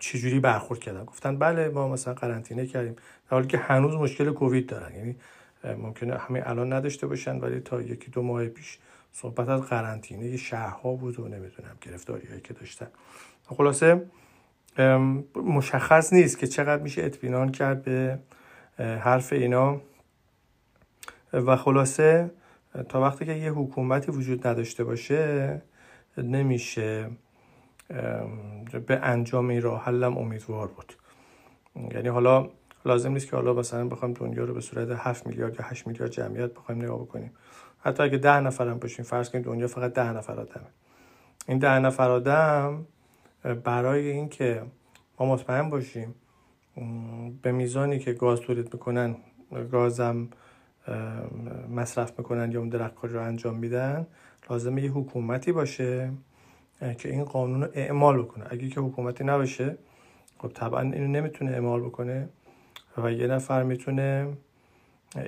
چجوری 0.00 0.40
برخورد 0.40 0.80
کردن. 0.80 1.04
گفتن 1.04 1.38
بله 1.38 1.68
ما 1.68 1.88
مثلا 1.88 2.14
قرنطینه 2.14 2.66
کردیم. 2.66 2.92
در 2.94 3.30
حالی 3.30 3.46
که 3.46 3.58
هنوز 3.58 3.94
مشکل 3.94 4.32
کووید 4.32 4.66
دارن. 4.66 4.94
یعنی 4.94 5.16
ممکنه 5.64 6.18
همه 6.18 6.42
الان 6.46 6.72
نداشته 6.72 7.06
باشن 7.06 7.38
ولی 7.38 7.60
تا 7.60 7.80
یکی 7.80 8.10
دو 8.10 8.22
ماه 8.22 8.46
پیش 8.46 8.78
صحبت 9.12 9.48
از 9.48 9.60
قرنطینه 9.60 10.36
شهرها 10.36 10.94
بود 10.94 11.20
و 11.20 11.28
نمی‌دونم 11.28 11.76
گرفتاری 11.80 12.28
هایی 12.28 12.40
که 12.40 12.54
داشتن. 12.54 12.86
خلاصه 13.44 14.06
مشخص 15.36 16.12
نیست 16.12 16.38
که 16.38 16.46
چقدر 16.46 16.82
میشه 16.82 17.02
اطمینان 17.02 17.52
کرد 17.52 17.82
به 17.82 18.18
حرف 18.78 19.32
اینا. 19.32 19.80
و 21.34 21.56
خلاصه 21.56 22.30
تا 22.88 23.00
وقتی 23.00 23.24
که 23.24 23.32
یه 23.32 23.52
حکومتی 23.52 24.12
وجود 24.12 24.46
نداشته 24.46 24.84
باشه 24.84 25.62
نمیشه 26.18 27.10
به 28.86 28.98
انجام 29.02 29.48
این 29.48 29.62
راه 29.62 29.84
حلم 29.84 30.18
امیدوار 30.18 30.68
بود. 30.68 30.92
یعنی 31.94 32.08
حالا 32.08 32.48
لازم 32.84 33.12
نیست 33.12 33.30
که 33.30 33.36
حالا 33.36 33.52
مثلا 33.52 33.88
بخوایم 33.88 34.14
دنیا 34.14 34.44
رو 34.44 34.54
به 34.54 34.60
صورت 34.60 34.88
7 34.90 35.26
میلیارد 35.26 35.54
یا 35.54 35.60
8 35.64 35.86
میلیارد 35.86 36.10
جمعیت 36.10 36.54
بخوایم 36.54 36.82
نگاه 36.82 36.98
بکنیم. 36.98 37.30
حتی 37.78 38.02
اگه 38.02 38.18
10 38.18 38.40
نفر 38.40 38.68
هم 38.68 38.78
باشیم 38.78 39.04
فرض 39.04 39.30
کنیم 39.30 39.44
دنیا 39.44 39.66
فقط 39.66 39.92
10 39.92 40.12
نفر 40.12 40.40
آدمه. 40.40 40.66
این 41.48 41.58
10 41.58 41.78
نفر 41.78 42.10
آدم 42.10 42.86
برای 43.64 44.08
اینکه 44.10 44.62
ما 45.20 45.26
مطمئن 45.26 45.70
باشیم 45.70 46.14
به 47.42 47.52
میزانی 47.52 47.98
که 47.98 48.12
گاز 48.12 48.40
تولید 48.40 48.74
می‌کنن 48.74 49.16
گازم 49.72 50.28
مصرف 51.70 52.18
می‌کنن 52.18 52.52
یا 52.52 52.60
اون 52.60 52.68
درختکاری 52.68 53.12
رو 53.12 53.22
انجام 53.22 53.56
میدن 53.56 54.06
لازمه 54.50 54.82
یه 54.82 54.90
حکومتی 54.90 55.52
باشه 55.52 56.10
که 56.98 57.08
این 57.08 57.24
قانون 57.24 57.62
رو 57.62 57.68
اعمال 57.74 58.22
بکنه. 58.22 58.44
اگه 58.50 58.68
که 58.68 58.80
حکومتی 58.80 59.24
نباشه 59.24 59.78
خب 60.38 60.48
طبعا 60.48 60.80
اینو 60.80 61.06
نمی‌تونه 61.08 61.50
اعمال 61.50 61.80
بکنه 61.80 62.28
و 62.98 63.12
یه 63.12 63.26
نفر 63.26 63.62
می‌تونه 63.62 64.36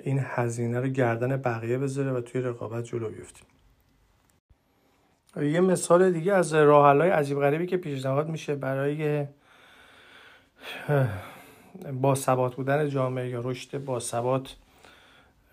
این 0.02 0.20
هزینه 0.22 0.80
رو 0.80 0.88
گردن 0.88 1.36
بقیه 1.36 1.78
بذاره 1.78 2.12
و 2.12 2.20
توی 2.20 2.40
رقابت 2.40 2.84
جلو 2.84 3.10
بیفتیم 3.10 3.46
یه 5.42 5.60
مثال 5.60 6.12
دیگه 6.12 6.32
از 6.32 6.54
راه 6.54 6.96
های 6.96 7.10
عجیب 7.10 7.38
غریبی 7.38 7.66
که 7.66 7.76
پیشنهاد 7.76 8.28
میشه 8.28 8.54
برای 8.54 9.26
با 11.92 12.14
ثبات 12.14 12.54
بودن 12.54 12.88
جامعه 12.88 13.28
یا 13.28 13.40
رشد 13.44 13.84
با 13.84 14.00
ثبات 14.00 14.56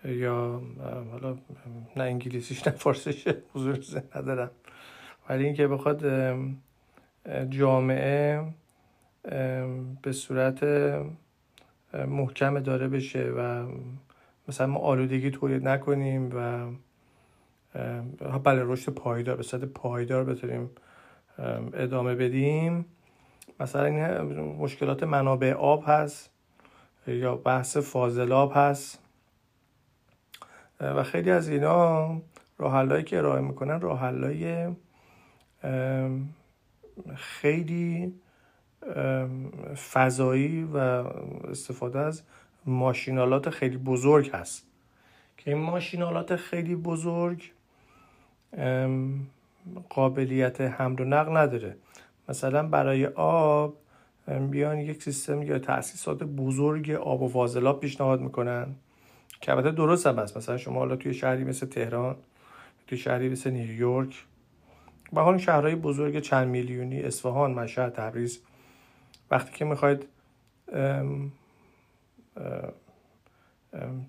یا 0.04 0.62
حالا 1.12 1.36
نه 1.96 2.04
انگلیسیش 2.04 2.66
نه 2.66 2.72
فارسیش 2.72 3.28
حضور 3.54 3.78
ندارم. 4.16 4.50
ولی 5.28 5.44
اینکه 5.44 5.66
بخواد 5.66 6.04
جامعه 7.50 8.44
به 10.02 10.12
صورت 10.12 10.64
محکم 12.08 12.60
داره 12.60 12.88
بشه 12.88 13.32
و 13.38 13.66
مثلا 14.48 14.66
ما 14.66 14.80
آلودگی 14.80 15.30
تولید 15.30 15.68
نکنیم 15.68 16.30
و 16.36 16.66
بله 18.38 18.62
رشد 18.64 18.92
پایدار 18.92 19.36
به 19.36 19.42
صورت 19.42 19.64
پایدار 19.64 20.24
بتونیم 20.24 20.70
ادامه 21.74 22.14
بدیم. 22.14 22.84
مثلا 23.60 23.84
این 23.84 24.20
مشکلات 24.42 25.02
منابع 25.02 25.52
آب 25.52 25.84
هست 25.86 26.30
یا 27.06 27.36
بحث 27.36 27.76
فاضلاب 27.76 28.52
هست. 28.54 29.03
و 30.80 31.02
خیلی 31.02 31.30
از 31.30 31.48
اینا 31.48 32.20
راهحلهایی 32.58 33.04
که 33.04 33.18
ارائه 33.18 33.40
می‌کنن 33.40 33.80
راهحلهای 33.80 34.68
خیلی 37.14 38.14
فضایی 39.92 40.64
و 40.64 40.76
استفاده 41.48 41.98
از 41.98 42.22
ماشینالات 42.66 43.50
خیلی 43.50 43.76
بزرگ 43.76 44.30
هست. 44.30 44.66
که 45.36 45.50
این 45.50 45.62
ماشینالات 45.62 46.36
خیلی 46.36 46.76
بزرگ 46.76 47.52
قابلیت 49.88 50.60
حمل 50.60 51.00
و 51.00 51.04
نقل 51.04 51.36
نداره. 51.36 51.76
مثلا 52.28 52.68
برای 52.68 53.06
آب 53.06 53.76
بیان 54.50 54.78
یک 54.78 55.02
سیستم 55.02 55.42
یا 55.42 55.58
تاسیسات 55.58 56.22
بزرگ 56.22 56.90
آب 56.90 57.22
و 57.22 57.28
فاضلاب 57.28 57.80
پیشنهاد 57.80 58.20
می‌کنن. 58.20 58.74
که 59.40 59.52
البته 59.52 59.70
درست 59.70 60.06
هم 60.06 60.18
هست. 60.18 60.36
مثلا 60.36 60.56
شما 60.56 60.78
حالا 60.78 60.96
توی 60.96 61.14
شهری 61.14 61.44
مثل 61.44 61.66
تهران 61.66 62.16
توی 62.86 62.98
شهری 62.98 63.28
مثل 63.28 63.50
نیویورک 63.50 64.24
و 65.12 65.20
حال 65.20 65.38
شهرهای 65.38 65.74
بزرگ 65.74 66.18
چند 66.18 66.48
میلیونی 66.48 67.02
اصفهان 67.02 67.54
مشهد 67.54 67.92
تبریز 67.92 68.40
وقتی 69.30 69.52
که 69.52 69.64
می‌خواید 69.64 70.08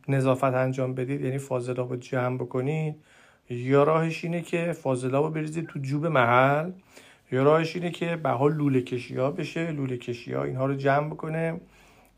نظافت 0.08 0.44
انجام 0.44 0.96
بدید 0.96 1.22
یعنی 1.22 1.38
فاضلاب 1.38 1.90
رو 1.90 1.96
جمع 1.96 2.38
بکنید 2.38 2.96
یا 3.50 3.84
راهش 3.84 4.24
اینه 4.24 4.42
که 4.42 4.72
فاضلاب 4.72 5.26
رو 5.26 5.32
بریزید 5.32 5.68
تو 5.68 5.80
جوب 5.80 6.06
محل 6.06 6.72
یا 7.32 7.44
راهش 7.44 7.76
اینه 7.76 7.92
که 7.92 8.16
به 8.16 8.30
حال 8.30 8.54
لوله 8.54 8.82
کشی 8.82 9.18
ها 9.18 9.32
بشه 9.32 9.72
لوله 9.72 9.98
کشی 9.98 10.34
ها 10.34 10.44
اینها 10.44 10.66
رو 10.66 10.76
جمع 10.76 11.08
بکنه 11.10 11.62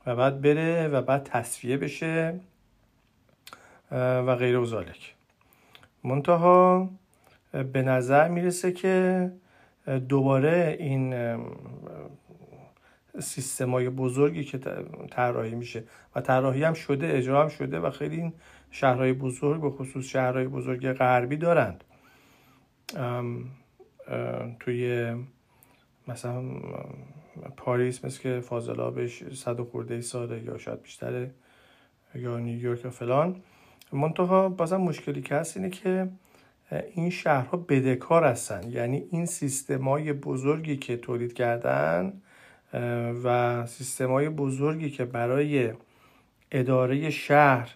و 0.05 0.15
بعد 0.15 0.41
بره 0.41 0.87
و 0.87 1.01
بعد 1.01 1.23
تصفیه 1.23 1.77
بشه. 1.77 2.39
و 3.91 4.35
غیر 4.35 4.57
و 4.57 4.83
منتها 6.03 6.89
به 7.51 7.81
نظر 7.81 8.27
می‌رسه 8.27 8.71
که 8.71 9.31
دوباره 10.09 10.77
این 10.79 11.37
سیستمای 13.19 13.89
بزرگی 13.89 14.43
که 14.43 14.59
طراحی 15.11 15.55
میشه 15.55 15.83
و 16.15 16.21
طراحی 16.21 16.63
هم 16.63 16.73
شده 16.73 17.07
اجرا 17.07 17.41
هم 17.41 17.49
شده 17.49 17.79
و 17.79 17.89
خیلی 17.89 18.15
این 18.15 18.33
شهرهای 18.71 19.13
بزرگ 19.13 19.61
به 19.61 19.69
خصوص 19.69 20.05
شهرهای 20.05 20.47
بزرگ 20.47 20.93
غربی 20.93 21.37
دارند. 21.37 21.83
توی 24.59 25.13
مثلا 26.07 26.43
پاریس 27.57 28.05
مثل 28.05 28.21
که 28.21 28.39
فاضلابش 28.39 29.23
صد 29.33 29.61
خورده 29.61 29.93
ای 29.93 30.01
ساله 30.01 30.43
یا 30.43 30.57
شاید 30.57 30.81
بیشتره 30.81 31.31
یا 32.15 32.39
نیویورک 32.39 32.85
و 32.85 32.89
فلان. 32.89 33.35
منتها 33.91 34.49
بازم 34.49 34.81
مشکلی 34.81 35.21
که 35.21 35.35
هست 35.35 35.57
اینه 35.57 35.69
که 35.69 36.09
این 36.93 37.09
شهرها 37.09 37.57
بدهکار 37.57 38.23
هستن. 38.23 38.69
یعنی 38.69 39.03
این 39.11 39.25
سیستمای 39.25 40.13
بزرگی 40.13 40.77
که 40.77 40.97
تولید 40.97 41.33
کردن 41.33 42.21
و 43.23 43.65
سیستمای 43.65 44.29
بزرگی 44.29 44.89
که 44.89 45.05
برای 45.05 45.71
اداره 46.51 47.09
شهر 47.09 47.75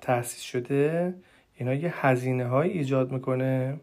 تأسیس 0.00 0.40
شده 0.40 1.14
اینا 1.54 1.74
یه 1.74 2.06
هزینه 2.06 2.46
های 2.46 2.70
ایجاد 2.70 3.12
می‌کنه 3.12 3.80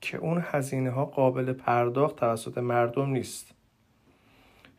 که 0.00 0.18
اون 0.18 0.42
هزینه 0.44 0.90
ها 0.90 1.04
قابل 1.04 1.52
پرداخت 1.52 2.16
توسط 2.16 2.58
مردم 2.58 3.10
نیست. 3.10 3.54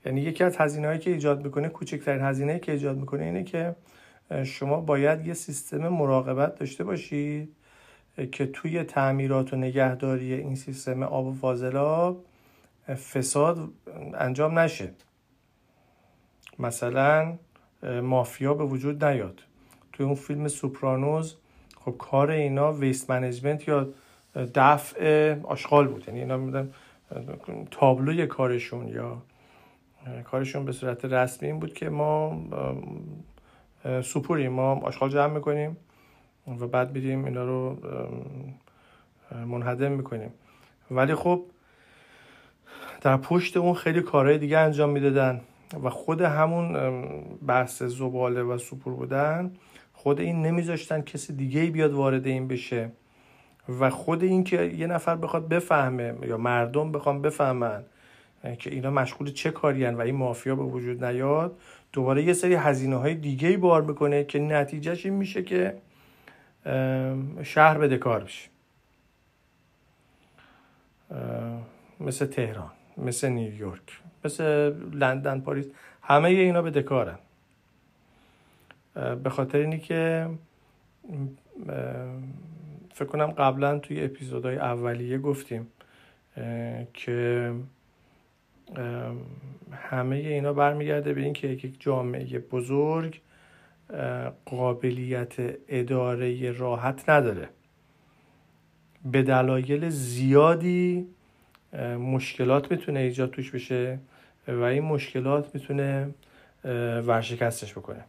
یعنی 0.05 0.21
یکی 0.21 0.43
از 0.43 0.57
هزینه 0.57 0.87
هایی 0.87 0.99
که 0.99 1.11
ایجاد 1.11 1.43
می‌کنه 1.43 1.69
کوچکترین 1.69 2.21
هزینه 2.21 2.59
که 2.59 2.71
ایجاد 2.71 2.97
می‌کنه 2.97 3.23
اینه 3.23 3.43
که 3.43 3.75
شما 4.43 4.81
باید 4.81 5.27
یه 5.27 5.33
سیستم 5.33 5.87
مراقبت 5.87 6.55
داشته 6.55 6.83
باشید 6.83 7.55
که 8.31 8.45
توی 8.45 8.83
تعمیرات 8.83 9.53
و 9.53 9.55
نگهداری 9.55 10.33
این 10.33 10.55
سیستم 10.55 11.03
آب 11.03 11.25
و 11.25 11.33
فاضلاب 11.33 12.25
فساد 12.95 13.69
انجام 14.13 14.59
نشه. 14.59 14.91
مثلا 16.59 17.37
مافیا 18.03 18.53
به 18.53 18.63
وجود 18.63 19.05
نیاد. 19.05 19.41
توی 19.93 20.05
اون 20.05 20.15
فیلم 20.15 20.47
Sopranos 20.47 21.35
خب 21.85 21.95
کار 21.97 22.31
اینا 22.31 22.71
waste 22.71 23.09
management 23.09 23.67
یا 23.67 23.89
دفع 24.35 25.35
آشغال 25.43 25.87
بود. 25.87 26.03
یعنی 26.07 26.19
اینا 26.19 26.37
میدن 26.37 26.73
تابلوی 27.71 28.27
کارشون 28.27 28.87
یا 28.87 29.21
کارشون 30.23 30.65
به 30.65 30.71
صورت 30.71 31.05
رسمی 31.05 31.47
این 31.47 31.59
بود 31.59 31.73
که 31.73 31.89
ما 31.89 32.41
سوپوریم 34.03 34.51
ما 34.51 34.75
آشغال 34.75 35.09
جمع 35.09 35.33
می‌کنیم 35.33 35.77
و 36.59 36.67
بعد 36.67 36.93
بیدیم 36.93 37.25
اینا 37.25 37.43
رو 37.43 37.77
منهدم 39.45 39.91
می‌کنیم. 39.91 40.33
ولی 40.91 41.15
خب 41.15 41.43
در 43.01 43.17
پشت 43.17 43.57
اون 43.57 43.73
خیلی 43.73 44.01
کارهای 44.01 44.37
دیگه 44.37 44.57
انجام 44.57 44.89
می‌دادن 44.89 45.41
و 45.83 45.89
خود 45.89 46.21
همون 46.21 46.73
بحث 47.47 47.83
زباله 47.83 48.43
و 48.43 48.57
سوپور 48.57 48.93
بودن 48.93 49.51
خود 49.93 50.19
این 50.19 50.41
نمیذاشتن 50.41 51.01
کسی 51.01 51.33
دیگه 51.33 51.65
بیاد 51.65 51.93
وارد 51.93 52.27
این 52.27 52.47
بشه 52.47 52.91
و 53.79 53.89
خود 53.89 54.23
این 54.23 54.43
که 54.43 54.63
یه 54.63 54.87
نفر 54.87 55.15
بخواد 55.15 55.47
بفهمه 55.47 56.13
یا 56.27 56.37
مردم 56.37 56.91
بخوام 56.91 57.21
بفهمن 57.21 57.83
که 58.59 58.71
اینا 58.71 58.89
مشغول 58.89 59.31
چه 59.31 59.51
کاری 59.51 59.85
و 59.85 60.01
این 60.01 60.15
مافیا 60.15 60.55
به 60.55 60.63
وجود 60.63 61.03
نیاد 61.03 61.57
دوباره 61.93 62.23
یه 62.23 62.33
سری 62.33 62.55
هزینه 62.55 62.95
های 62.95 63.15
دیگه 63.15 63.57
بار 63.57 63.81
می‌کنه 63.81 64.23
که 64.23 64.39
نتیجهش 64.39 65.05
این 65.05 65.15
میشه 65.15 65.43
که 65.43 65.77
شهر 67.43 67.77
بده 67.77 67.97
کار 67.97 68.23
بشه. 68.23 68.49
مثل 71.99 72.25
تهران 72.25 72.71
مثل 72.97 73.29
نیویورک 73.29 74.01
مثل 74.25 74.73
لندن 74.93 75.39
پاریس 75.39 75.65
همه 76.01 76.29
اینا 76.29 76.61
به 76.61 76.71
دکارن 76.71 77.19
به 79.23 79.29
خاطر 79.29 79.57
اینی 79.57 79.79
که 79.79 80.29
فکر 82.93 83.05
کنم 83.05 83.27
قبلا 83.27 83.79
توی 83.79 84.03
اپیزودهای 84.03 84.57
اولیه 84.57 85.17
گفتیم 85.17 85.67
که 86.93 87.51
همه 89.71 90.15
اینا 90.15 90.53
برمیگرده 90.53 91.13
به 91.13 91.21
اینکه 91.21 91.47
یک 91.47 91.75
جامعه 91.79 92.39
بزرگ 92.39 93.21
قابلیت 94.45 95.33
اداره 95.67 96.51
راحت 96.51 97.09
نداره. 97.09 97.49
به 99.05 99.23
دلایل 99.23 99.89
زیادی 99.89 101.07
مشکلات 101.99 102.71
می‌تونه 102.71 102.99
ایجاد 102.99 103.29
توش 103.29 103.51
بشه 103.51 103.99
و 104.47 104.61
این 104.61 104.83
مشکلات 104.83 105.55
می‌تونه 105.55 106.09
ورشکستش 107.07 107.73
بکنه. 107.73 108.05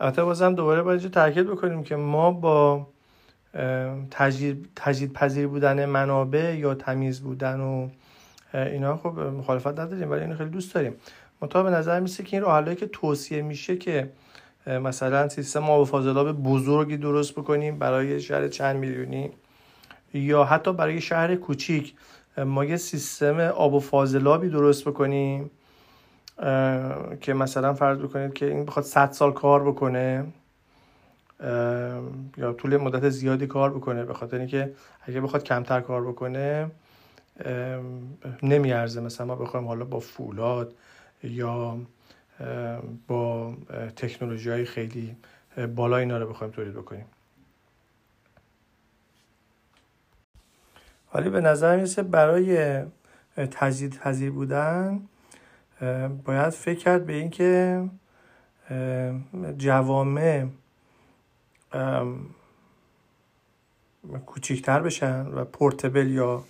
البته 0.00 0.24
بازم 0.24 0.54
دوباره 0.54 0.82
باید 0.82 1.10
تاکید 1.10 1.46
بکنیم 1.46 1.84
که 1.84 1.96
ما 1.96 2.30
با 2.30 2.86
تجدید 4.76 5.12
پذیر 5.14 5.46
بودن 5.46 5.84
منابع 5.84 6.56
یا 6.56 6.74
تمیز 6.74 7.20
بودن 7.20 7.60
و 7.60 7.88
اینا 8.54 8.96
خب 8.96 9.18
مخالفت 9.18 9.78
نداریم 9.78 10.10
ولی 10.10 10.20
اینو 10.20 10.36
خیلی 10.36 10.50
دوست 10.50 10.74
داریم. 10.74 10.94
مطابق 11.42 11.70
به 11.70 11.76
نظر 11.76 12.00
میسه 12.00 12.22
که 12.22 12.36
این 12.36 12.42
راه 12.44 12.74
که 12.74 12.86
توصیه 12.86 13.42
میشه 13.42 13.76
که 13.76 14.10
مثلا 14.66 15.28
سیستم 15.28 15.70
آب 15.70 15.86
فاضلاب 15.86 16.32
بزرگی 16.32 16.96
درست 16.96 17.32
بکنیم 17.32 17.78
برای 17.78 18.20
شهر 18.20 18.48
چند 18.48 18.76
میلیونی 18.76 19.30
یا 20.14 20.44
حتی 20.44 20.72
برای 20.72 21.00
شهر 21.00 21.34
کوچیک 21.34 21.94
ما 22.38 22.64
یه 22.64 22.76
سیستم 22.76 23.40
آب 23.40 23.74
و 23.74 23.80
فاضلابی 23.80 24.48
درست 24.48 24.84
بکنیم 24.84 25.50
که 27.20 27.34
مثلا 27.34 27.74
فرض 27.74 27.98
بکنید 27.98 28.32
که 28.32 28.46
این 28.46 28.64
بخواد 28.64 28.84
100 28.84 29.12
سال 29.12 29.32
کار 29.32 29.64
بکنه 29.64 30.26
یا 32.36 32.52
طول 32.58 32.76
مدت 32.76 33.08
زیادی 33.08 33.46
کار 33.46 33.70
بکنه 33.70 34.04
به 34.04 34.14
خاطر 34.14 34.38
اینکه 34.38 34.72
اگه 35.02 35.20
بخواد 35.20 35.42
کمتر 35.42 35.80
کار 35.80 36.08
بکنه 36.08 36.70
نمیارزه 38.42 39.00
مثلا 39.00 39.26
ما 39.26 39.36
بخوایم 39.36 39.66
حالا 39.66 39.84
با 39.84 40.00
فولاد 40.00 40.74
یا 41.22 41.78
با 43.06 43.54
تکنولوژی 43.96 44.50
های 44.50 44.64
خیلی 44.64 45.16
بالا 45.76 45.96
اینا 45.96 46.18
رو 46.18 46.28
بخوایم 46.28 46.52
تولید 46.52 46.74
بکنیم. 46.74 47.06
ولی 51.14 51.30
به 51.30 51.40
نظر 51.40 51.76
می‌رسه 51.76 52.02
برای 52.02 52.82
تجدید 53.36 53.98
پذیر 53.98 54.30
بودن 54.30 55.00
باید 56.24 56.50
فکر 56.50 56.78
کرد 56.78 57.06
به 57.06 57.12
اینکه 57.12 57.84
جوامع 59.58 60.46
کوچیکتر 64.26 64.80
بشن 64.80 65.26
و 65.26 65.44
پورتبل 65.44 66.08
یا 66.08 66.44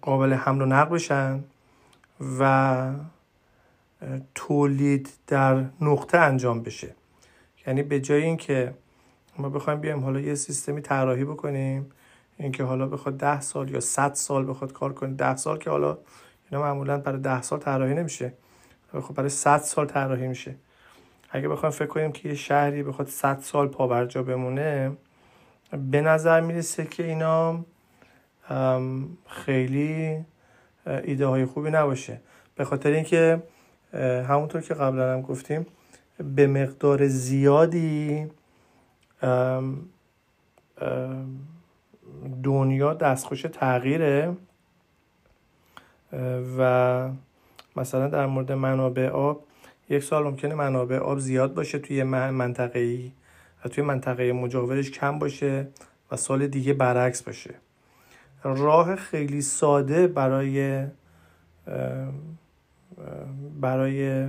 قابل 0.00 0.32
حمل 0.32 0.62
و 0.62 0.66
نقل 0.66 0.94
بشن 0.94 1.44
و 2.38 2.92
تولید 4.34 5.10
در 5.26 5.64
نقطه 5.80 6.18
انجام 6.18 6.62
بشه. 6.62 6.94
یعنی 7.66 7.82
به 7.82 8.00
جای 8.00 8.22
اینکه 8.22 8.74
ما 9.38 9.48
بخوایم 9.48 9.80
بیایم 9.80 10.00
حالا 10.00 10.20
یه 10.20 10.34
سیستمی 10.34 10.80
طراحی 10.80 11.24
بکنیم 11.24 11.92
اینکه 12.36 12.64
حالا 12.64 12.86
بخواد 12.86 13.16
ده 13.16 13.40
سال 13.40 13.70
یا 13.70 13.80
100 13.80 14.14
سال 14.14 14.50
بخواد 14.50 14.72
کار 14.72 14.92
کنه 14.92 15.14
ده 15.14 15.36
سال 15.36 15.58
که 15.58 15.70
حالا 15.70 15.98
اینا 16.50 16.62
معمولا 16.62 16.98
برای 16.98 17.20
ده 17.20 17.42
سال 17.42 17.58
طراحی 17.58 17.94
نمیشه. 17.94 18.32
خب 18.92 19.14
برای 19.14 19.28
100 19.28 19.58
سال 19.58 19.86
طراحی 19.86 20.28
میشه. 20.28 20.54
اگه 21.30 21.48
بخوایم 21.48 21.72
فکر 21.72 21.86
کنیم 21.86 22.12
که 22.12 22.28
یه 22.28 22.34
شهری 22.34 22.82
بخواد 22.82 23.08
100 23.08 23.40
سال 23.40 23.68
پابرجا 23.68 24.22
بمونه 24.22 24.92
به 25.72 26.00
نظر 26.00 26.40
می‌رسه 26.40 26.84
که 26.84 27.04
اینا 27.04 27.64
خیلی 29.26 30.24
ایده 30.86 31.26
های 31.26 31.44
خوبی 31.44 31.70
نباشه. 31.70 32.20
به 32.54 32.64
خاطر 32.64 32.90
اینکه 32.90 33.42
همونطور 34.28 34.60
که 34.60 34.74
قبلا 34.74 35.12
هم 35.12 35.22
گفتیم 35.22 35.66
به 36.34 36.46
مقدار 36.46 37.06
زیادی 37.08 38.26
دنیا 42.42 42.94
دستخوش 42.94 43.42
تغییره. 43.42 44.36
و 46.58 47.08
مثلا 47.76 48.08
در 48.08 48.26
مورد 48.26 48.52
منابع 48.52 49.08
آب 49.08 49.44
یک 49.88 50.02
سال 50.02 50.24
ممکنه 50.24 50.54
منابع 50.54 50.98
آب 50.98 51.18
زیاد 51.18 51.54
باشه 51.54 51.78
توی 51.78 52.02
منطقه 52.02 52.78
ای 52.78 53.12
و 53.64 53.68
توی 53.68 53.84
منطقه 53.84 54.32
مجاورش 54.32 54.90
کم 54.90 55.18
باشه 55.18 55.68
و 56.10 56.16
سال 56.16 56.46
دیگه 56.46 56.72
برعکس 56.72 57.22
باشه. 57.22 57.54
راه 58.44 58.96
خیلی 58.96 59.42
ساده 59.42 60.06
برای 60.06 60.86
برای 63.60 64.28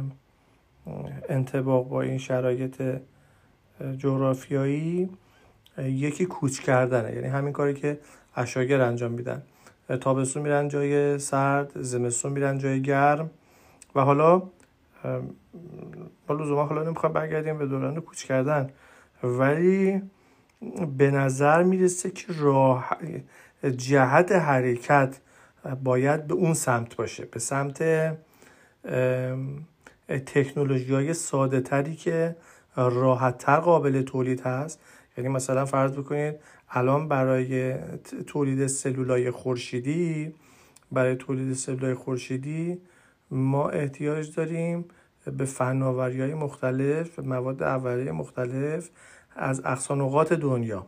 انتباق 1.30 1.90
با 1.90 2.02
این 2.02 2.18
شرایط 2.18 2.84
جغرافیایی 3.98 5.10
یکی 5.78 6.26
کوچ 6.26 6.60
کردنه. 6.60 7.16
یعنی 7.16 7.28
همین 7.28 7.54
کاری 7.54 7.74
که 7.74 8.00
اشاگر 8.36 8.82
انجام 8.82 9.12
میدن. 9.12 9.44
تابستون 10.02 10.44
میرن 10.44 10.68
جای 10.68 11.20
سرد 11.20 11.82
زمستون 11.82 12.32
میرن 12.32 12.58
جای 12.58 12.82
گرم 12.82 13.30
و 13.96 14.02
حالا 14.02 14.44
ما 16.30 16.36
لزوما 16.36 16.64
حالا 16.64 16.84
نمی‌خوام 16.84 17.14
برگردیم 17.14 17.58
به 17.58 17.66
دوران 17.66 18.02
کوچ 18.02 18.24
کردن. 18.24 18.70
ولی 19.24 20.02
به 20.98 21.12
نظر 21.12 21.64
می‌رسه 21.64 22.12
که 22.12 22.26
راه 22.40 22.98
جهت 23.78 24.32
حرکت 24.32 25.18
باید 25.84 26.28
به 26.28 26.34
اون 26.34 26.54
سمت 26.54 26.96
باشه 26.96 27.26
به 27.26 27.40
سمت 27.40 27.84
تکنولوژی 30.10 30.94
های 30.94 31.14
ساده 31.14 31.62
تری 31.62 31.96
که 31.96 32.36
راحت 32.76 33.38
تر 33.38 33.60
قابل 33.60 34.02
تولید 34.02 34.42
هست. 34.42 34.80
یعنی 35.18 35.30
مثلا 35.30 35.66
فرض 35.66 35.92
بکنید 35.92 36.36
الان 36.70 37.08
برای 37.08 37.76
تولید 38.28 38.68
سلولای 38.68 39.32
خورشیدی 39.32 40.34
برای 40.92 41.16
تولید 41.16 41.54
سلولای 41.54 41.94
خورشیدی 41.94 42.78
ما 43.32 43.70
احتیاج 43.70 44.36
داریم 44.36 44.86
به 45.32 45.46
فناوری 45.46 46.22
های 46.22 46.34
مختلف 46.34 47.20
مواد 47.20 47.64
اولیه 47.64 48.12
مختلف 48.12 48.90
از 49.36 49.62
اقصانقات 49.66 50.34
دنیا. 50.34 50.88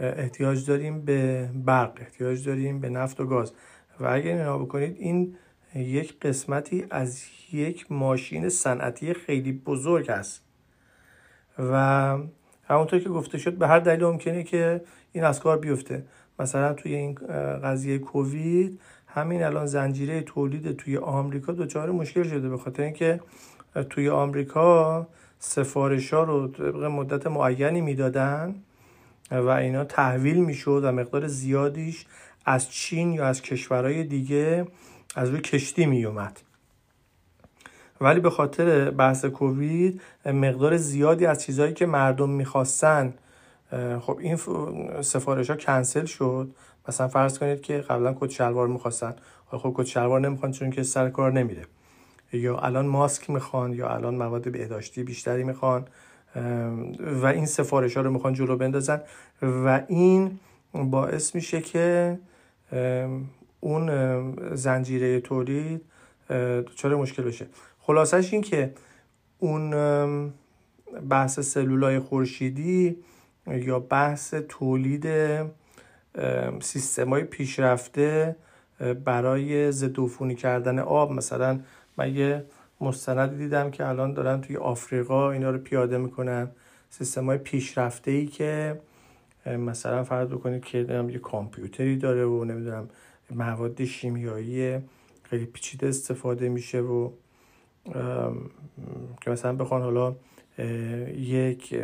احتیاج 0.00 0.66
داریم 0.66 1.04
به 1.04 1.50
برق 1.54 1.92
احتیاج 2.00 2.46
داریم 2.46 2.80
به 2.80 2.88
نفت 2.88 3.20
و 3.20 3.26
گاز. 3.26 3.52
و 4.00 4.06
اگر 4.06 4.36
اینا 4.36 4.58
بکنید 4.58 4.96
این 4.98 5.36
یک 5.74 6.20
قسمتی 6.20 6.86
از 6.90 7.24
یک 7.52 7.92
ماشین 7.92 8.48
صنعتی 8.48 9.14
خیلی 9.14 9.52
بزرگ 9.52 10.10
است. 10.10 10.42
و 11.58 11.74
همونطور 12.68 13.00
که 13.00 13.08
گفته 13.08 13.38
شد 13.38 13.54
به 13.54 13.68
هر 13.68 13.78
دلیل 13.78 14.04
ممکنه 14.04 14.42
که 14.42 14.80
این 15.12 15.24
از 15.24 15.40
کار 15.40 15.58
بیفته. 15.58 16.06
مثلا 16.38 16.72
توی 16.72 16.94
این 16.94 17.14
قضیه 17.62 17.98
کووید 17.98 18.80
همین 19.16 19.42
الان 19.42 19.66
زنجیره 19.66 20.22
تولید 20.22 20.76
توی 20.76 20.96
آمریکا 20.96 21.52
دچار 21.52 21.90
مشکل 21.90 22.22
شده 22.22 22.48
به 22.48 22.58
خاطر 22.58 22.82
اینکه 22.82 23.20
توی 23.90 24.08
آمریکا 24.08 25.06
سفارش 25.38 26.12
ها 26.12 26.22
رو 26.22 26.48
طبق 26.48 26.84
مدت 26.84 27.26
معینی 27.26 27.80
می‌دادن 27.80 28.54
و 29.30 29.48
اینا 29.48 29.84
تحویل 29.84 30.36
می‌شد 30.44 30.80
و 30.84 30.92
مقدار 30.92 31.26
زیادیش 31.26 32.06
از 32.44 32.70
چین 32.70 33.12
یا 33.12 33.26
از 33.26 33.42
کشورهای 33.42 34.04
دیگه 34.04 34.66
از 35.14 35.28
روی 35.28 35.40
کشتی 35.40 35.86
میومد 35.86 36.40
ولی 38.00 38.20
به 38.20 38.30
خاطر 38.30 38.90
بحث 38.90 39.24
کووید 39.24 40.00
مقدار 40.26 40.76
زیادی 40.76 41.26
از 41.26 41.42
چیزهایی 41.42 41.72
که 41.72 41.86
مردم 41.86 42.30
می‌خواستن 42.30 43.14
خب 44.00 44.18
این 44.20 44.36
سفارش 45.02 45.50
ها 45.50 45.56
کنسل 45.56 46.04
شد 46.04 46.50
مثلا 46.88 47.08
فرض 47.08 47.38
کنید 47.38 47.60
که 47.60 47.78
قبلا 47.78 48.16
کت 48.20 48.30
شلوار 48.30 48.68
می‌خواستن. 48.68 49.14
خب 49.46 49.74
کت 49.76 49.86
شلوار 49.86 50.20
نمی‌خوان 50.20 50.52
چون 50.52 50.70
که 50.70 50.82
سر 50.82 51.10
کار 51.10 51.32
نمیره. 51.32 51.62
یا 52.32 52.58
الان 52.58 52.86
ماسک 52.86 53.30
می‌خوان 53.30 53.72
یا 53.72 53.88
الان 53.88 54.14
مواد 54.14 54.52
بهداشتی 54.52 55.02
بیشتری 55.02 55.44
می‌خوان 55.44 55.84
و 57.22 57.26
این 57.26 57.46
سفارش 57.46 57.96
ها 57.96 58.02
رو 58.02 58.10
می‌خوان 58.10 58.34
جلو 58.34 58.56
بندازن. 58.56 59.00
و 59.42 59.82
این 59.88 60.38
باعث 60.74 61.34
میشه 61.34 61.60
که 61.60 62.18
اون 63.60 64.54
زنجیره 64.54 65.20
تولید 65.20 65.82
دچار 66.66 66.94
مشکل 66.94 67.22
بشه. 67.22 67.46
خلاصش 67.80 68.32
این 68.32 68.42
که 68.42 68.72
اون 69.38 69.70
بحث 71.10 71.40
سلولای 71.40 71.98
خورشیدی 71.98 72.96
یا 73.46 73.78
بحث 73.78 74.34
تولید 74.48 75.06
سیستم 76.60 77.08
های 77.08 77.24
پیشرفته 77.24 78.36
برای 79.04 79.72
ضد 79.72 79.98
کردن 80.36 80.78
آب. 80.78 81.12
مثلا 81.12 81.60
من 81.96 82.14
یه 82.14 82.44
مستند 82.80 83.38
دیدم 83.38 83.70
که 83.70 83.86
الان 83.86 84.12
دارن 84.12 84.40
توی 84.40 84.56
آفریقا 84.56 85.30
اینا 85.30 85.50
رو 85.50 85.58
پیاده 85.58 85.98
می‌کنن. 85.98 86.50
سیستم 86.90 87.26
های 87.26 87.38
پیشرفته 87.38 88.10
ای 88.10 88.26
که 88.26 88.80
مثلا 89.46 90.04
فرض 90.04 90.28
بکنید 90.28 90.64
که 90.64 90.78
یه 91.10 91.18
کامپیوتری 91.18 91.96
داره 91.96 92.24
و 92.24 92.44
نمی‌دونم 92.44 92.88
مواد 93.30 93.84
شیمیایی 93.84 94.78
خیلی 95.22 95.46
پیچیده 95.46 95.88
استفاده 95.88 96.48
میشه 96.48 96.80
و 96.80 97.10
که 99.20 99.30
مثلا 99.30 99.52
بخوان 99.52 99.82
حالا 99.82 100.14
یک 101.16 101.74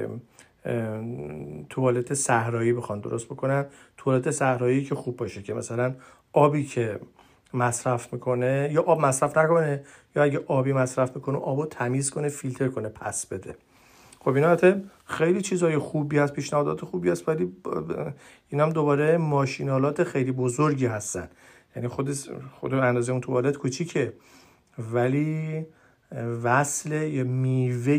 توالت 1.70 2.14
صحرایی 2.14 2.72
بخوان 2.72 3.00
درست 3.00 3.26
بکنن. 3.26 3.66
توالت 4.04 4.30
صحرایی 4.30 4.84
که 4.84 4.94
خوب 4.94 5.16
باشه 5.16 5.42
که 5.42 5.54
مثلا 5.54 5.94
آبی 6.32 6.64
که 6.64 7.00
مصرف 7.54 8.12
می‌کنه 8.12 8.70
یا 8.72 8.82
آب 8.82 9.00
مصرف 9.00 9.38
نکنه 9.38 9.84
یا 10.16 10.22
اگه 10.22 10.40
آبی 10.46 10.72
مصرف 10.72 11.16
می‌کنه 11.16 11.38
آبو 11.38 11.66
تمیز 11.66 12.10
کنه 12.10 12.28
فیلتر 12.28 12.68
کنه 12.68 12.88
پس 12.88 13.26
بده. 13.26 13.56
خب 14.20 14.28
اینا 14.28 14.56
خیلی 15.04 15.40
چیزای 15.40 15.78
خوبی 15.78 16.18
هست 16.18 16.32
پیشنهادات 16.32 16.84
خوبی 16.84 17.10
هست 17.10 17.28
ولی 17.28 17.52
اینا 18.48 18.64
هم 18.64 18.70
دوباره 18.70 19.16
ماشینالات 19.16 20.04
خیلی 20.04 20.32
بزرگی 20.32 20.86
هستن. 20.86 21.28
یعنی 21.76 21.88
خود 21.88 22.14
خود 22.60 22.74
اندازه 22.74 23.12
اون 23.12 23.20
توالت 23.20 23.56
کوچیکه 23.56 24.12
ولی 24.92 25.66
وصل 26.42 26.92
یا 26.92 27.24
میوه 27.24 27.94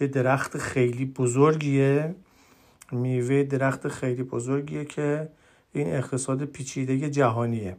یه 0.00 0.06
درخت 0.12 0.58
خیلی 0.58 1.04
بزرگیه. 1.04 2.14
میوه 2.92 3.42
درخت 3.42 3.88
خیلی 3.88 4.22
بزرگیه 4.22 4.84
که 4.84 5.28
این 5.72 5.94
اقتصاد 5.94 6.44
پیچیده 6.44 7.10
جهانیه. 7.10 7.76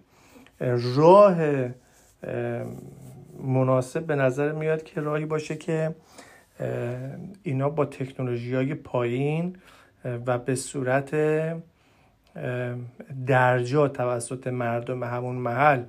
راه 0.96 1.38
مناسب 3.44 4.06
به 4.06 4.16
نظر 4.16 4.52
میاد 4.52 4.84
که 4.84 5.02
راهی 5.02 5.26
باشه 5.26 5.56
که 5.56 5.96
اینا 7.44 7.70
با 7.70 7.86
تکنولوژی 7.86 8.56
های 8.56 8.74
پایین 8.74 9.58
و 10.26 10.38
به 10.38 10.56
صورت 10.56 11.16
درجا 13.28 13.88
توسط 13.88 14.48
مردم 14.48 15.04
همون 15.04 15.36
محل 15.36 15.84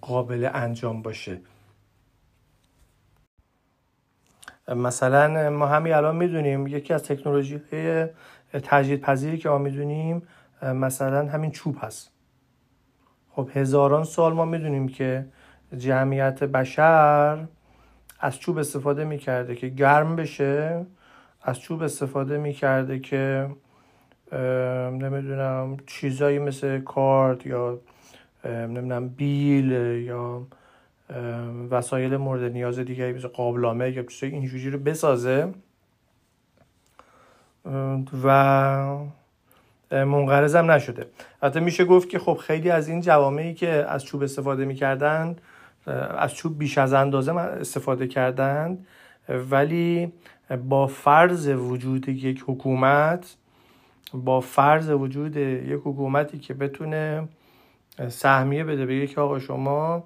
قابل 0.00 0.50
انجام 0.54 1.02
باشه. 1.02 1.40
مثلا 4.76 5.50
ما 5.50 5.66
همین 5.66 5.92
الان 5.92 6.16
می‌دونیم 6.16 6.66
یکی 6.66 6.94
از 6.94 7.02
تکنولوژی 7.02 7.62
های 7.72 8.08
تجدید 8.52 9.00
پذیری 9.00 9.38
که 9.38 9.48
ما 9.48 9.58
می‌دونیم 9.58 10.22
مثلا 10.62 11.28
همین 11.28 11.50
چوب 11.50 11.76
هست. 11.80 12.10
خب 13.30 13.48
هزاران 13.54 14.04
سال 14.04 14.32
ما 14.32 14.44
می‌دونیم 14.44 14.88
که 14.88 15.26
جمعیت 15.76 16.44
بشر 16.44 17.38
از 18.20 18.38
چوب 18.38 18.58
استفاده 18.58 19.04
می‌کرده 19.04 19.54
که 19.54 19.68
گرم 19.68 20.16
بشه 20.16 20.86
از 21.42 21.60
چوب 21.60 21.82
استفاده 21.82 22.38
می‌کرده 22.38 22.98
که 22.98 23.48
نمی‌دونم 24.92 25.76
چیزایی 25.86 26.38
مثل 26.38 26.80
کارت 26.80 27.46
یا 27.46 27.80
نمی‌دونم 28.44 29.08
بیل 29.08 29.72
یا 30.06 30.46
وسایل 31.70 32.16
مورد 32.16 32.52
نیاز 32.52 32.78
دیگری 32.78 33.12
مثل 33.12 33.28
قابلامه 33.28 33.90
یا 33.90 34.02
چیزای 34.02 34.30
اینجوری 34.30 34.70
رو 34.70 34.78
بسازه. 34.78 35.54
و 38.24 38.98
منقرضم 39.90 40.70
نشده. 40.70 41.06
حتی 41.42 41.60
میشه 41.60 41.84
گفت 41.84 42.08
که 42.08 42.18
خب 42.18 42.34
خیلی 42.34 42.70
از 42.70 42.88
این 42.88 43.00
جوامعی 43.00 43.54
که 43.54 43.68
از 43.68 44.04
چوب 44.04 44.22
استفاده 44.22 44.64
می‌کردن 44.64 45.36
از 46.18 46.34
چوب 46.34 46.58
بیش 46.58 46.78
از 46.78 46.92
اندازه 46.92 47.34
استفاده 47.34 48.06
کردند. 48.06 48.86
ولی 49.28 50.12
با 50.68 50.86
فرض 50.86 51.48
وجود 51.48 52.08
یک 52.08 52.44
حکومت 52.46 53.36
با 54.14 54.40
فرض 54.40 54.90
وجود 54.90 55.36
یک 55.36 55.80
حکومتی 55.84 56.38
که 56.38 56.54
بتونه 56.54 57.28
سهمیه 58.08 58.64
بده 58.64 58.86
به 58.86 58.94
یک 58.94 59.18
آقا 59.18 59.38
شما 59.38 60.04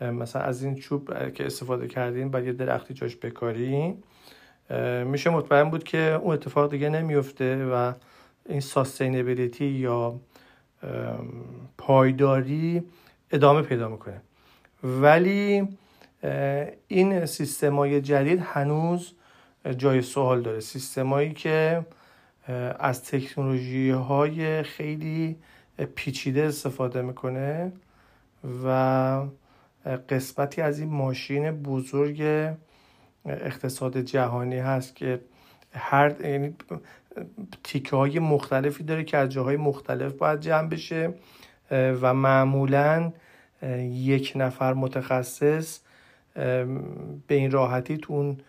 مثلا 0.00 0.42
از 0.42 0.62
این 0.62 0.74
چوب 0.74 1.32
که 1.32 1.46
استفاده 1.46 1.88
کردین 1.88 2.30
باید 2.30 2.46
یه 2.46 2.52
درختی 2.52 2.94
جاش 2.94 3.16
بکارین. 3.16 4.02
میشه 5.04 5.30
مطمئن 5.30 5.70
بود 5.70 5.84
که 5.84 5.98
اون 6.22 6.34
اتفاق 6.34 6.70
دیگه 6.70 6.88
نمیفته 6.88 7.66
و 7.66 7.92
این 8.48 8.60
ساستینبیلیتی 8.60 9.64
یا 9.64 10.20
پایداری 11.78 12.82
ادامه 13.30 13.62
پیدا 13.62 13.88
می‌کنه. 13.88 14.20
ولی 14.84 15.68
این 16.88 17.26
سیستمای 17.26 18.00
جدید 18.00 18.40
هنوز 18.40 19.12
جای 19.78 20.02
سوال 20.02 20.42
داره. 20.42 20.60
سیستمایی 20.60 21.32
که 21.32 21.86
از 22.78 23.04
تکنولوژی 23.04 23.90
های 23.90 24.62
خیلی 24.62 25.36
پیچیده 25.94 26.42
استفاده 26.42 27.02
می‌کنه 27.02 27.72
و 28.64 29.22
قسمتی 30.08 30.62
از 30.62 30.78
این 30.78 30.88
ماشین 30.88 31.50
بزرگ 31.50 32.22
اقتصاد 33.26 33.98
جهانی 33.98 34.58
هست 34.58 34.96
که 34.96 35.20
هر 35.72 36.14
یعنی 36.20 36.54
تیکه 37.64 37.96
های 37.96 38.18
مختلفی 38.18 38.84
داره 38.84 39.04
که 39.04 39.16
از 39.16 39.28
جاهای 39.28 39.56
مختلف 39.56 40.12
باید 40.12 40.40
جمع 40.40 40.68
بشه 40.68 41.14
و 41.70 42.14
معمولا 42.14 43.12
یک 43.90 44.32
نفر 44.36 44.74
متخصص 44.74 45.80
به 47.26 47.34
این 47.34 47.50
راحتی 47.50 47.98
تو 47.98 48.12
اون 48.12 48.40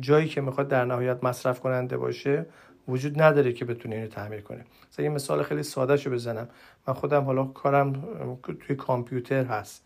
جایی 0.00 0.28
که 0.28 0.40
می‌خواد 0.40 0.68
در 0.68 0.84
نهایت 0.84 1.24
مصرف 1.24 1.60
کننده 1.60 1.96
باشه 1.96 2.46
وجود 2.90 3.22
نداره 3.22 3.52
که 3.52 3.64
بتونه 3.64 3.94
اینو 3.94 4.08
تعمیر 4.08 4.40
کنه. 4.40 4.64
مثلا 4.92 5.04
یه 5.04 5.10
مثال 5.10 5.42
خیلی 5.42 5.62
ساده 5.62 5.96
شو 5.96 6.10
بزنم. 6.10 6.48
من 6.88 6.94
خودم 6.94 7.24
حالا 7.24 7.44
کارم 7.44 7.92
توی 8.66 8.76
کامپیوتر 8.76 9.44
هست 9.44 9.84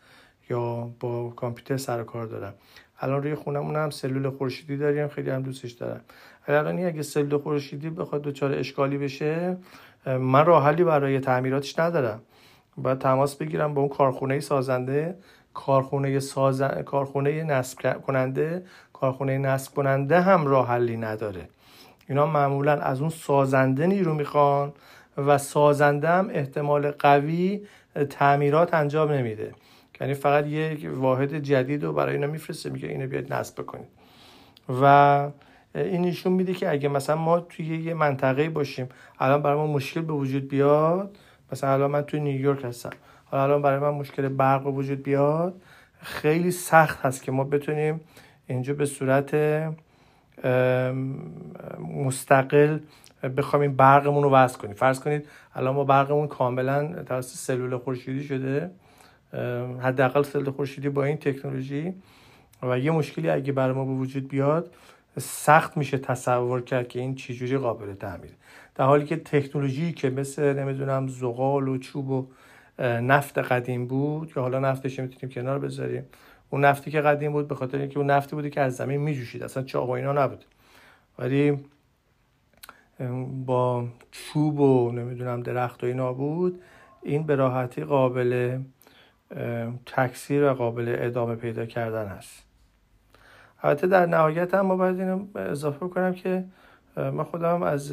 یا 0.50 0.90
با 1.00 1.30
کامپیوتر 1.30 1.76
سر 1.76 2.02
کار 2.02 2.26
دارم. 2.26 2.54
الان 3.00 3.22
روی 3.22 3.34
خونمون 3.34 3.76
هم 3.76 3.90
سلول 3.90 4.30
خورشیدی 4.30 4.76
داریم 4.76 5.08
خیلی 5.08 5.30
هم 5.30 5.42
دوستش 5.42 5.72
دارم. 5.72 6.00
الان 6.46 6.86
اگه 6.86 7.02
سلول 7.02 7.38
خورشیدی 7.38 7.90
بخواد 7.90 8.22
دچار 8.22 8.52
اشکالی 8.52 8.98
بشه 8.98 9.56
من 10.06 10.46
راه 10.46 10.64
حلی 10.64 10.84
برای 10.84 11.20
تعمیراتش 11.20 11.78
ندارم. 11.78 12.22
باید 12.76 12.98
تماس 12.98 13.36
بگیرم 13.36 13.74
با 13.74 13.80
اون 13.80 13.90
کارخونه 13.90 14.40
سازنده. 14.40 15.18
کارخونه 15.54 16.20
سازن... 16.20 16.82
کارخونه 16.82 17.44
نصب 17.44 18.00
کننده. 18.00 18.64
کارخونه 18.92 19.38
نصب 19.38 19.74
کننده 19.74 20.20
هم 20.20 20.46
راه 20.46 20.68
حلی 20.68 20.96
نداره. 20.96 21.48
اینا 22.08 22.26
معمولا 22.26 22.72
از 22.72 23.00
اون 23.00 23.10
سازنده 23.10 23.86
نیرو 23.86 24.14
می‌خوان 24.14 24.72
و 25.16 25.38
سازنده 25.38 26.08
هم 26.08 26.30
احتمال 26.32 26.90
قوی 26.90 27.66
تعمیرات 28.10 28.74
انجام 28.74 29.12
نمیده. 29.12 29.52
یعنی 30.00 30.14
فقط 30.14 30.46
یک 30.46 30.88
واحد 30.94 31.38
جدید 31.38 31.84
رو 31.84 31.92
برای 31.92 32.14
اینا 32.14 32.26
میفرسته 32.26 32.70
میگه 32.70 32.88
اینو 32.88 33.06
بیاید 33.06 33.32
نصب 33.34 33.60
بکنید. 33.60 33.88
و 34.82 35.30
این 35.74 36.02
نشون 36.02 36.32
میده 36.32 36.54
که 36.54 36.70
اگه 36.70 36.88
مثلا 36.88 37.16
ما 37.16 37.40
توی 37.40 37.66
یه 37.66 37.94
منطقه 37.94 38.48
باشیم 38.48 38.88
الان 39.18 39.42
برای 39.42 39.56
ما 39.56 39.66
مشکل 39.66 40.00
به 40.00 40.12
وجود 40.12 40.48
بیاد 40.48 41.16
مثلا 41.52 41.72
الان 41.72 41.90
من 41.90 42.02
توی 42.02 42.20
نیویورک 42.20 42.64
هستم 42.64 42.90
حالا 43.24 43.42
الان 43.42 43.62
برای 43.62 43.78
من 43.78 43.90
مشکل 43.90 44.28
برق 44.28 44.66
وجود 44.66 45.02
بیاد 45.02 45.54
خیلی 46.00 46.50
سخت 46.50 47.00
هست 47.00 47.22
که 47.22 47.32
ما 47.32 47.44
بتونیم 47.44 48.00
اینجا 48.46 48.74
به 48.74 48.86
صورت 48.86 49.34
مستقل 52.04 52.78
بخوایم 53.36 53.62
این 53.62 53.76
برقمون 53.76 54.22
رو 54.22 54.30
وصل 54.30 54.58
کنیم. 54.58 54.74
فرض 54.74 55.00
کنید 55.00 55.26
الان 55.54 55.74
ما 55.74 55.84
برقمون 55.84 56.28
کاملا 56.28 57.02
توسط 57.02 57.36
سلول 57.36 57.76
خورشیدی 57.76 58.24
شده. 58.24 58.70
حداقل 59.80 60.22
سلول 60.22 60.50
خورشیدی 60.50 60.88
با 60.88 61.04
این 61.04 61.16
تکنولوژی. 61.16 61.94
و 62.62 62.78
یه 62.78 62.90
مشکلی 62.90 63.30
اگه 63.30 63.52
برای 63.52 63.74
ما 63.74 63.84
به 63.84 63.92
وجود 63.92 64.28
بیاد 64.28 64.70
سخت 65.18 65.76
میشه 65.76 65.98
تصور 65.98 66.60
کرد 66.60 66.88
که 66.88 67.00
این 67.00 67.14
چجوری 67.14 67.58
قابل 67.58 67.94
تعمیره 67.94 68.34
در 68.74 68.84
حالی 68.84 69.04
که 69.04 69.16
تکنولوژی 69.16 69.92
که 69.92 70.10
مثل 70.10 70.58
نمی‌دونم 70.58 71.08
زغال 71.08 71.68
و 71.68 71.78
چوب 71.78 72.10
و 72.10 72.26
نفت 72.82 73.38
قدیم 73.38 73.86
بود 73.86 74.32
یا 74.36 74.42
حالا 74.42 74.58
نفتش 74.58 75.00
می‌تونیم 75.00 75.34
کنار 75.34 75.58
بذاریم. 75.58 76.04
اون 76.54 76.64
نفتی 76.64 76.90
که 76.90 77.00
قدیم 77.00 77.32
بود 77.32 77.48
به 77.48 77.54
خاطر 77.54 77.78
اینکه 77.78 77.98
اون 77.98 78.10
نفتی 78.10 78.36
بودی 78.36 78.50
که 78.50 78.60
از 78.60 78.76
زمین 78.76 79.00
میجوشید. 79.00 79.42
اصلا 79.42 79.62
چاق 79.62 79.88
و 79.88 79.92
اینا 79.92 80.12
نبود. 80.12 80.44
ولی 81.18 81.58
با 83.46 83.84
چوب 84.10 84.60
و 84.60 84.92
نمی‌دونم 84.92 85.42
درخت 85.42 85.84
و 85.84 85.86
اینا 85.86 86.12
بود 86.12 86.62
این 87.02 87.22
به 87.22 87.34
راحتی 87.34 87.84
قابل 87.84 88.58
تکثیر 89.86 90.44
و 90.44 90.54
قابل 90.54 90.96
ادامه 90.98 91.34
پیدا 91.34 91.66
کردن 91.66 92.06
هست 92.06 92.44
البته 93.62 93.86
در 93.86 94.06
نهایت 94.06 94.54
هم 94.54 94.66
ما 94.66 94.76
باید 94.76 95.00
اینو 95.00 95.26
اضافه 95.34 95.88
کنم 95.88 96.14
که 96.14 96.44
من 96.96 97.24
خودم 97.24 97.62
از 97.62 97.92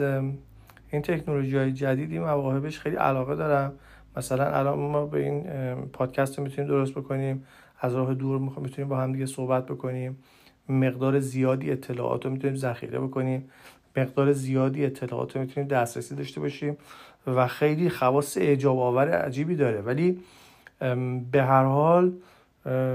این 0.90 1.02
تکنولوژی 1.02 1.58
های 1.58 1.72
جدیدی 1.72 2.20
مواهبش 2.20 2.80
خیلی 2.80 2.96
علاقه 2.96 3.36
دارم. 3.36 3.74
مثلا 4.18 4.46
الان 4.46 4.80
ما 4.80 5.06
به 5.06 5.20
این 5.20 5.44
پادکست 5.94 6.38
رو 6.38 6.44
می‌تونیم 6.44 6.68
درست 6.68 6.92
بکنیم. 6.92 7.46
از 7.82 7.96
راه 7.96 8.14
دور 8.14 8.40
می‌تونیم 8.40 8.90
با 8.90 8.98
هم 8.98 9.14
دیگه 9.14 9.26
صحبت 9.26 9.66
بکنیم. 9.66 10.18
مقدار 10.70 11.20
زیادی 11.20 11.72
اطلاعات 11.72 12.26
رو 12.26 12.32
می‌تونیم 12.32 12.56
ذخیره 12.56 13.00
بکنیم. 13.00 13.50
مقدار 13.98 14.34
زیادی 14.34 14.86
اطلاعات 14.86 15.36
رو 15.36 15.42
می‌تونیم 15.42 15.70
دسترسی 15.70 16.16
داشته 16.16 16.40
باشیم 16.40 16.78
و 17.28 17.48
خیلی 17.48 17.90
خواص 17.90 18.38
اعجاب 18.38 18.80
آور 18.80 19.10
عجیبی 19.10 19.56
داره. 19.56 19.82
ولی 19.82 20.20
به 21.32 21.44
هر 21.44 21.64
حال 21.64 22.14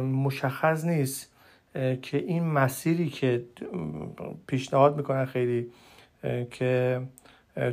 مشخص 0.00 0.84
نیست 0.84 1.32
که 2.02 2.18
این 2.18 2.44
مسیری 2.44 3.08
که 3.08 3.44
پیشنهاد 4.46 4.96
می‌کنن 4.96 5.24
خیلی 5.24 5.66
که 6.50 7.00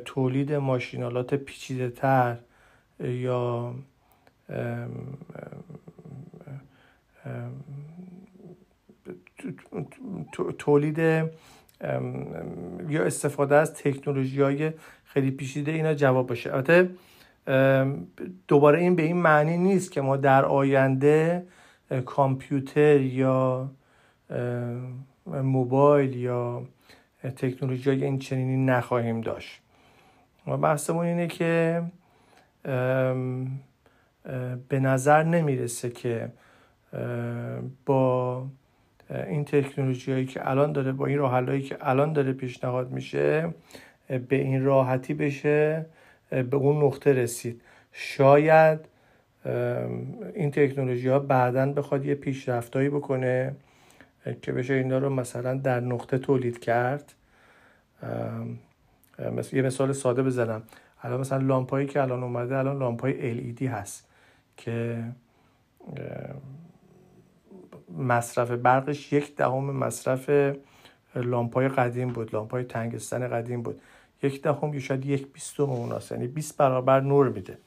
تولید 0.06 0.54
ماشینالات 0.54 1.34
پیچیده 1.34 1.90
تر 1.90 2.38
یا 3.00 3.76
تولید 10.58 10.98
یا 12.90 13.04
استفاده 13.06 13.56
از 13.56 13.74
تکنولوژی 13.74 14.42
های 14.42 14.72
خیلی 15.06 15.32
پیچیده 15.32 15.72
اینا 15.72 15.94
جواب 15.94 16.28
باشه. 16.28 16.54
البته 16.54 16.90
دوباره 18.48 18.80
این 18.80 18.96
به 18.96 19.04
این 19.04 19.18
معنی 19.18 19.58
نیست 19.58 19.92
که 19.92 20.02
ما 20.02 20.18
در 20.18 20.46
آینده 20.46 21.46
کامپیوتر 22.06 23.02
یا 23.02 23.72
موبایل 25.28 26.16
یا 26.16 26.64
تکنولوژی 27.36 27.90
های 27.90 28.04
این 28.04 28.20
چنینی 28.20 28.66
نخواهیم 28.66 29.22
داشت. 29.22 29.62
و 30.48 30.58
بحثمون 30.58 31.06
اینه 31.06 31.28
که 31.28 31.84
به 34.70 34.80
نظر 34.80 35.24
نمی‌رسه 35.24 35.90
که 35.90 36.32
با 37.86 38.46
این 39.10 39.46
تکنولوژی 39.46 40.12
هایی 40.12 40.26
که 40.26 40.50
الان 40.50 40.72
داره 40.72 40.92
با 40.92 41.06
این 41.06 41.18
راه 41.18 41.60
که 41.60 41.78
الان 41.82 42.14
داره 42.14 42.34
پیشنهاد 42.34 42.92
میشه 42.92 43.54
به 44.08 44.36
این 44.36 44.64
راحتی 44.64 45.14
بشه 45.14 45.86
به 46.30 46.56
اون 46.56 46.84
نقطه 46.84 47.14
رسید. 47.14 47.62
شاید 47.92 48.80
این 50.36 50.52
تکنولوژی 50.52 51.08
ها 51.08 51.20
بعدا 51.20 51.74
بخواد 51.74 52.06
یه 52.06 52.16
پیشرفتایی 52.16 52.90
بکنه 52.90 53.56
که 54.42 54.52
بشه 54.52 54.74
اینا 54.74 54.98
رو 54.98 55.10
مثلا 55.10 55.54
در 55.54 55.80
نقطه 55.80 56.18
تولید 56.18 56.60
کرد. 56.60 57.14
مثل 59.36 59.56
یه 59.56 59.62
مثال 59.62 59.94
ساده 59.94 60.24
بزنم. 60.24 60.64
الان 61.02 61.20
مثلا 61.20 61.38
لامپایی 61.38 61.88
که 61.88 62.02
الان 62.02 62.24
اومده 62.24 62.58
الان 62.58 62.80
لامپای 62.80 63.36
LED 63.36 63.62
هست 63.62 64.08
که 64.58 65.04
مصرف 67.98 68.52
برقش 68.52 69.14
یک 69.14 69.36
دهم 69.36 69.64
مصرف 69.64 70.30
لامپای 71.16 71.68
قدیم 71.68 72.08
بود 72.08 72.34
لامپای 72.34 72.64
تنگستان 72.64 73.28
قدیم 73.28 73.62
بود. 73.62 73.82
یک 74.24 74.42
دهم 74.42 74.74
یا 74.74 74.80
شاید 74.80 75.06
یک 75.06 75.34
بیستم 75.34 75.64
اوناست 75.64 76.12
یعنی 76.12 76.28
20 76.28 76.58
برابر 76.58 77.00
نور 77.00 77.30
میده. 77.30 77.58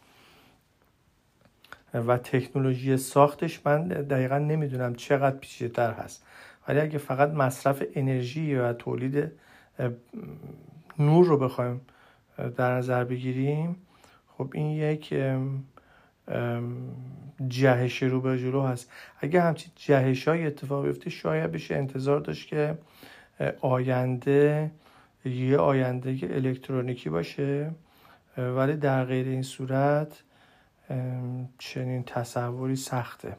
و 1.94 2.18
تکنولوژی 2.18 2.96
ساختش 2.96 3.60
من 3.66 3.88
دقیقا 3.88 4.38
نمی‌دونم 4.38 4.94
چقدر 4.94 5.36
پیچیده 5.36 5.74
تر 5.74 5.92
هست. 5.92 6.24
ولی 6.68 6.80
اگه 6.80 6.98
فقط 6.98 7.30
مصرف 7.30 7.82
انرژی 7.94 8.54
و 8.54 8.72
تولید 8.72 9.32
نور 10.98 11.26
رو 11.26 11.38
بخوایم 11.38 11.80
در 12.56 12.76
نظر 12.76 13.04
بگیریم 13.04 13.76
خب 14.38 14.50
این 14.54 14.66
یک 14.66 15.14
جهش 17.48 18.02
رو 18.02 18.20
به 18.20 18.38
جلو 18.38 18.62
هست. 18.62 18.90
اگه 19.20 19.40
همچین 19.40 19.72
جهش 19.76 20.28
های 20.28 20.46
اتفاق 20.46 20.86
بیفته 20.86 21.10
شاید 21.10 21.52
بشه 21.52 21.74
انتظار 21.74 22.20
داشت 22.20 22.48
که 22.48 22.78
آینده 23.60 24.70
یه 25.24 25.58
آینده 25.58 26.18
الکترونیکی 26.22 27.10
باشه 27.10 27.70
ولی 28.36 28.76
در 28.76 29.04
غیر 29.04 29.26
این 29.26 29.42
صورت 29.42 30.22
چنین 31.58 32.02
تصوری 32.04 32.76
سخته. 32.76 33.36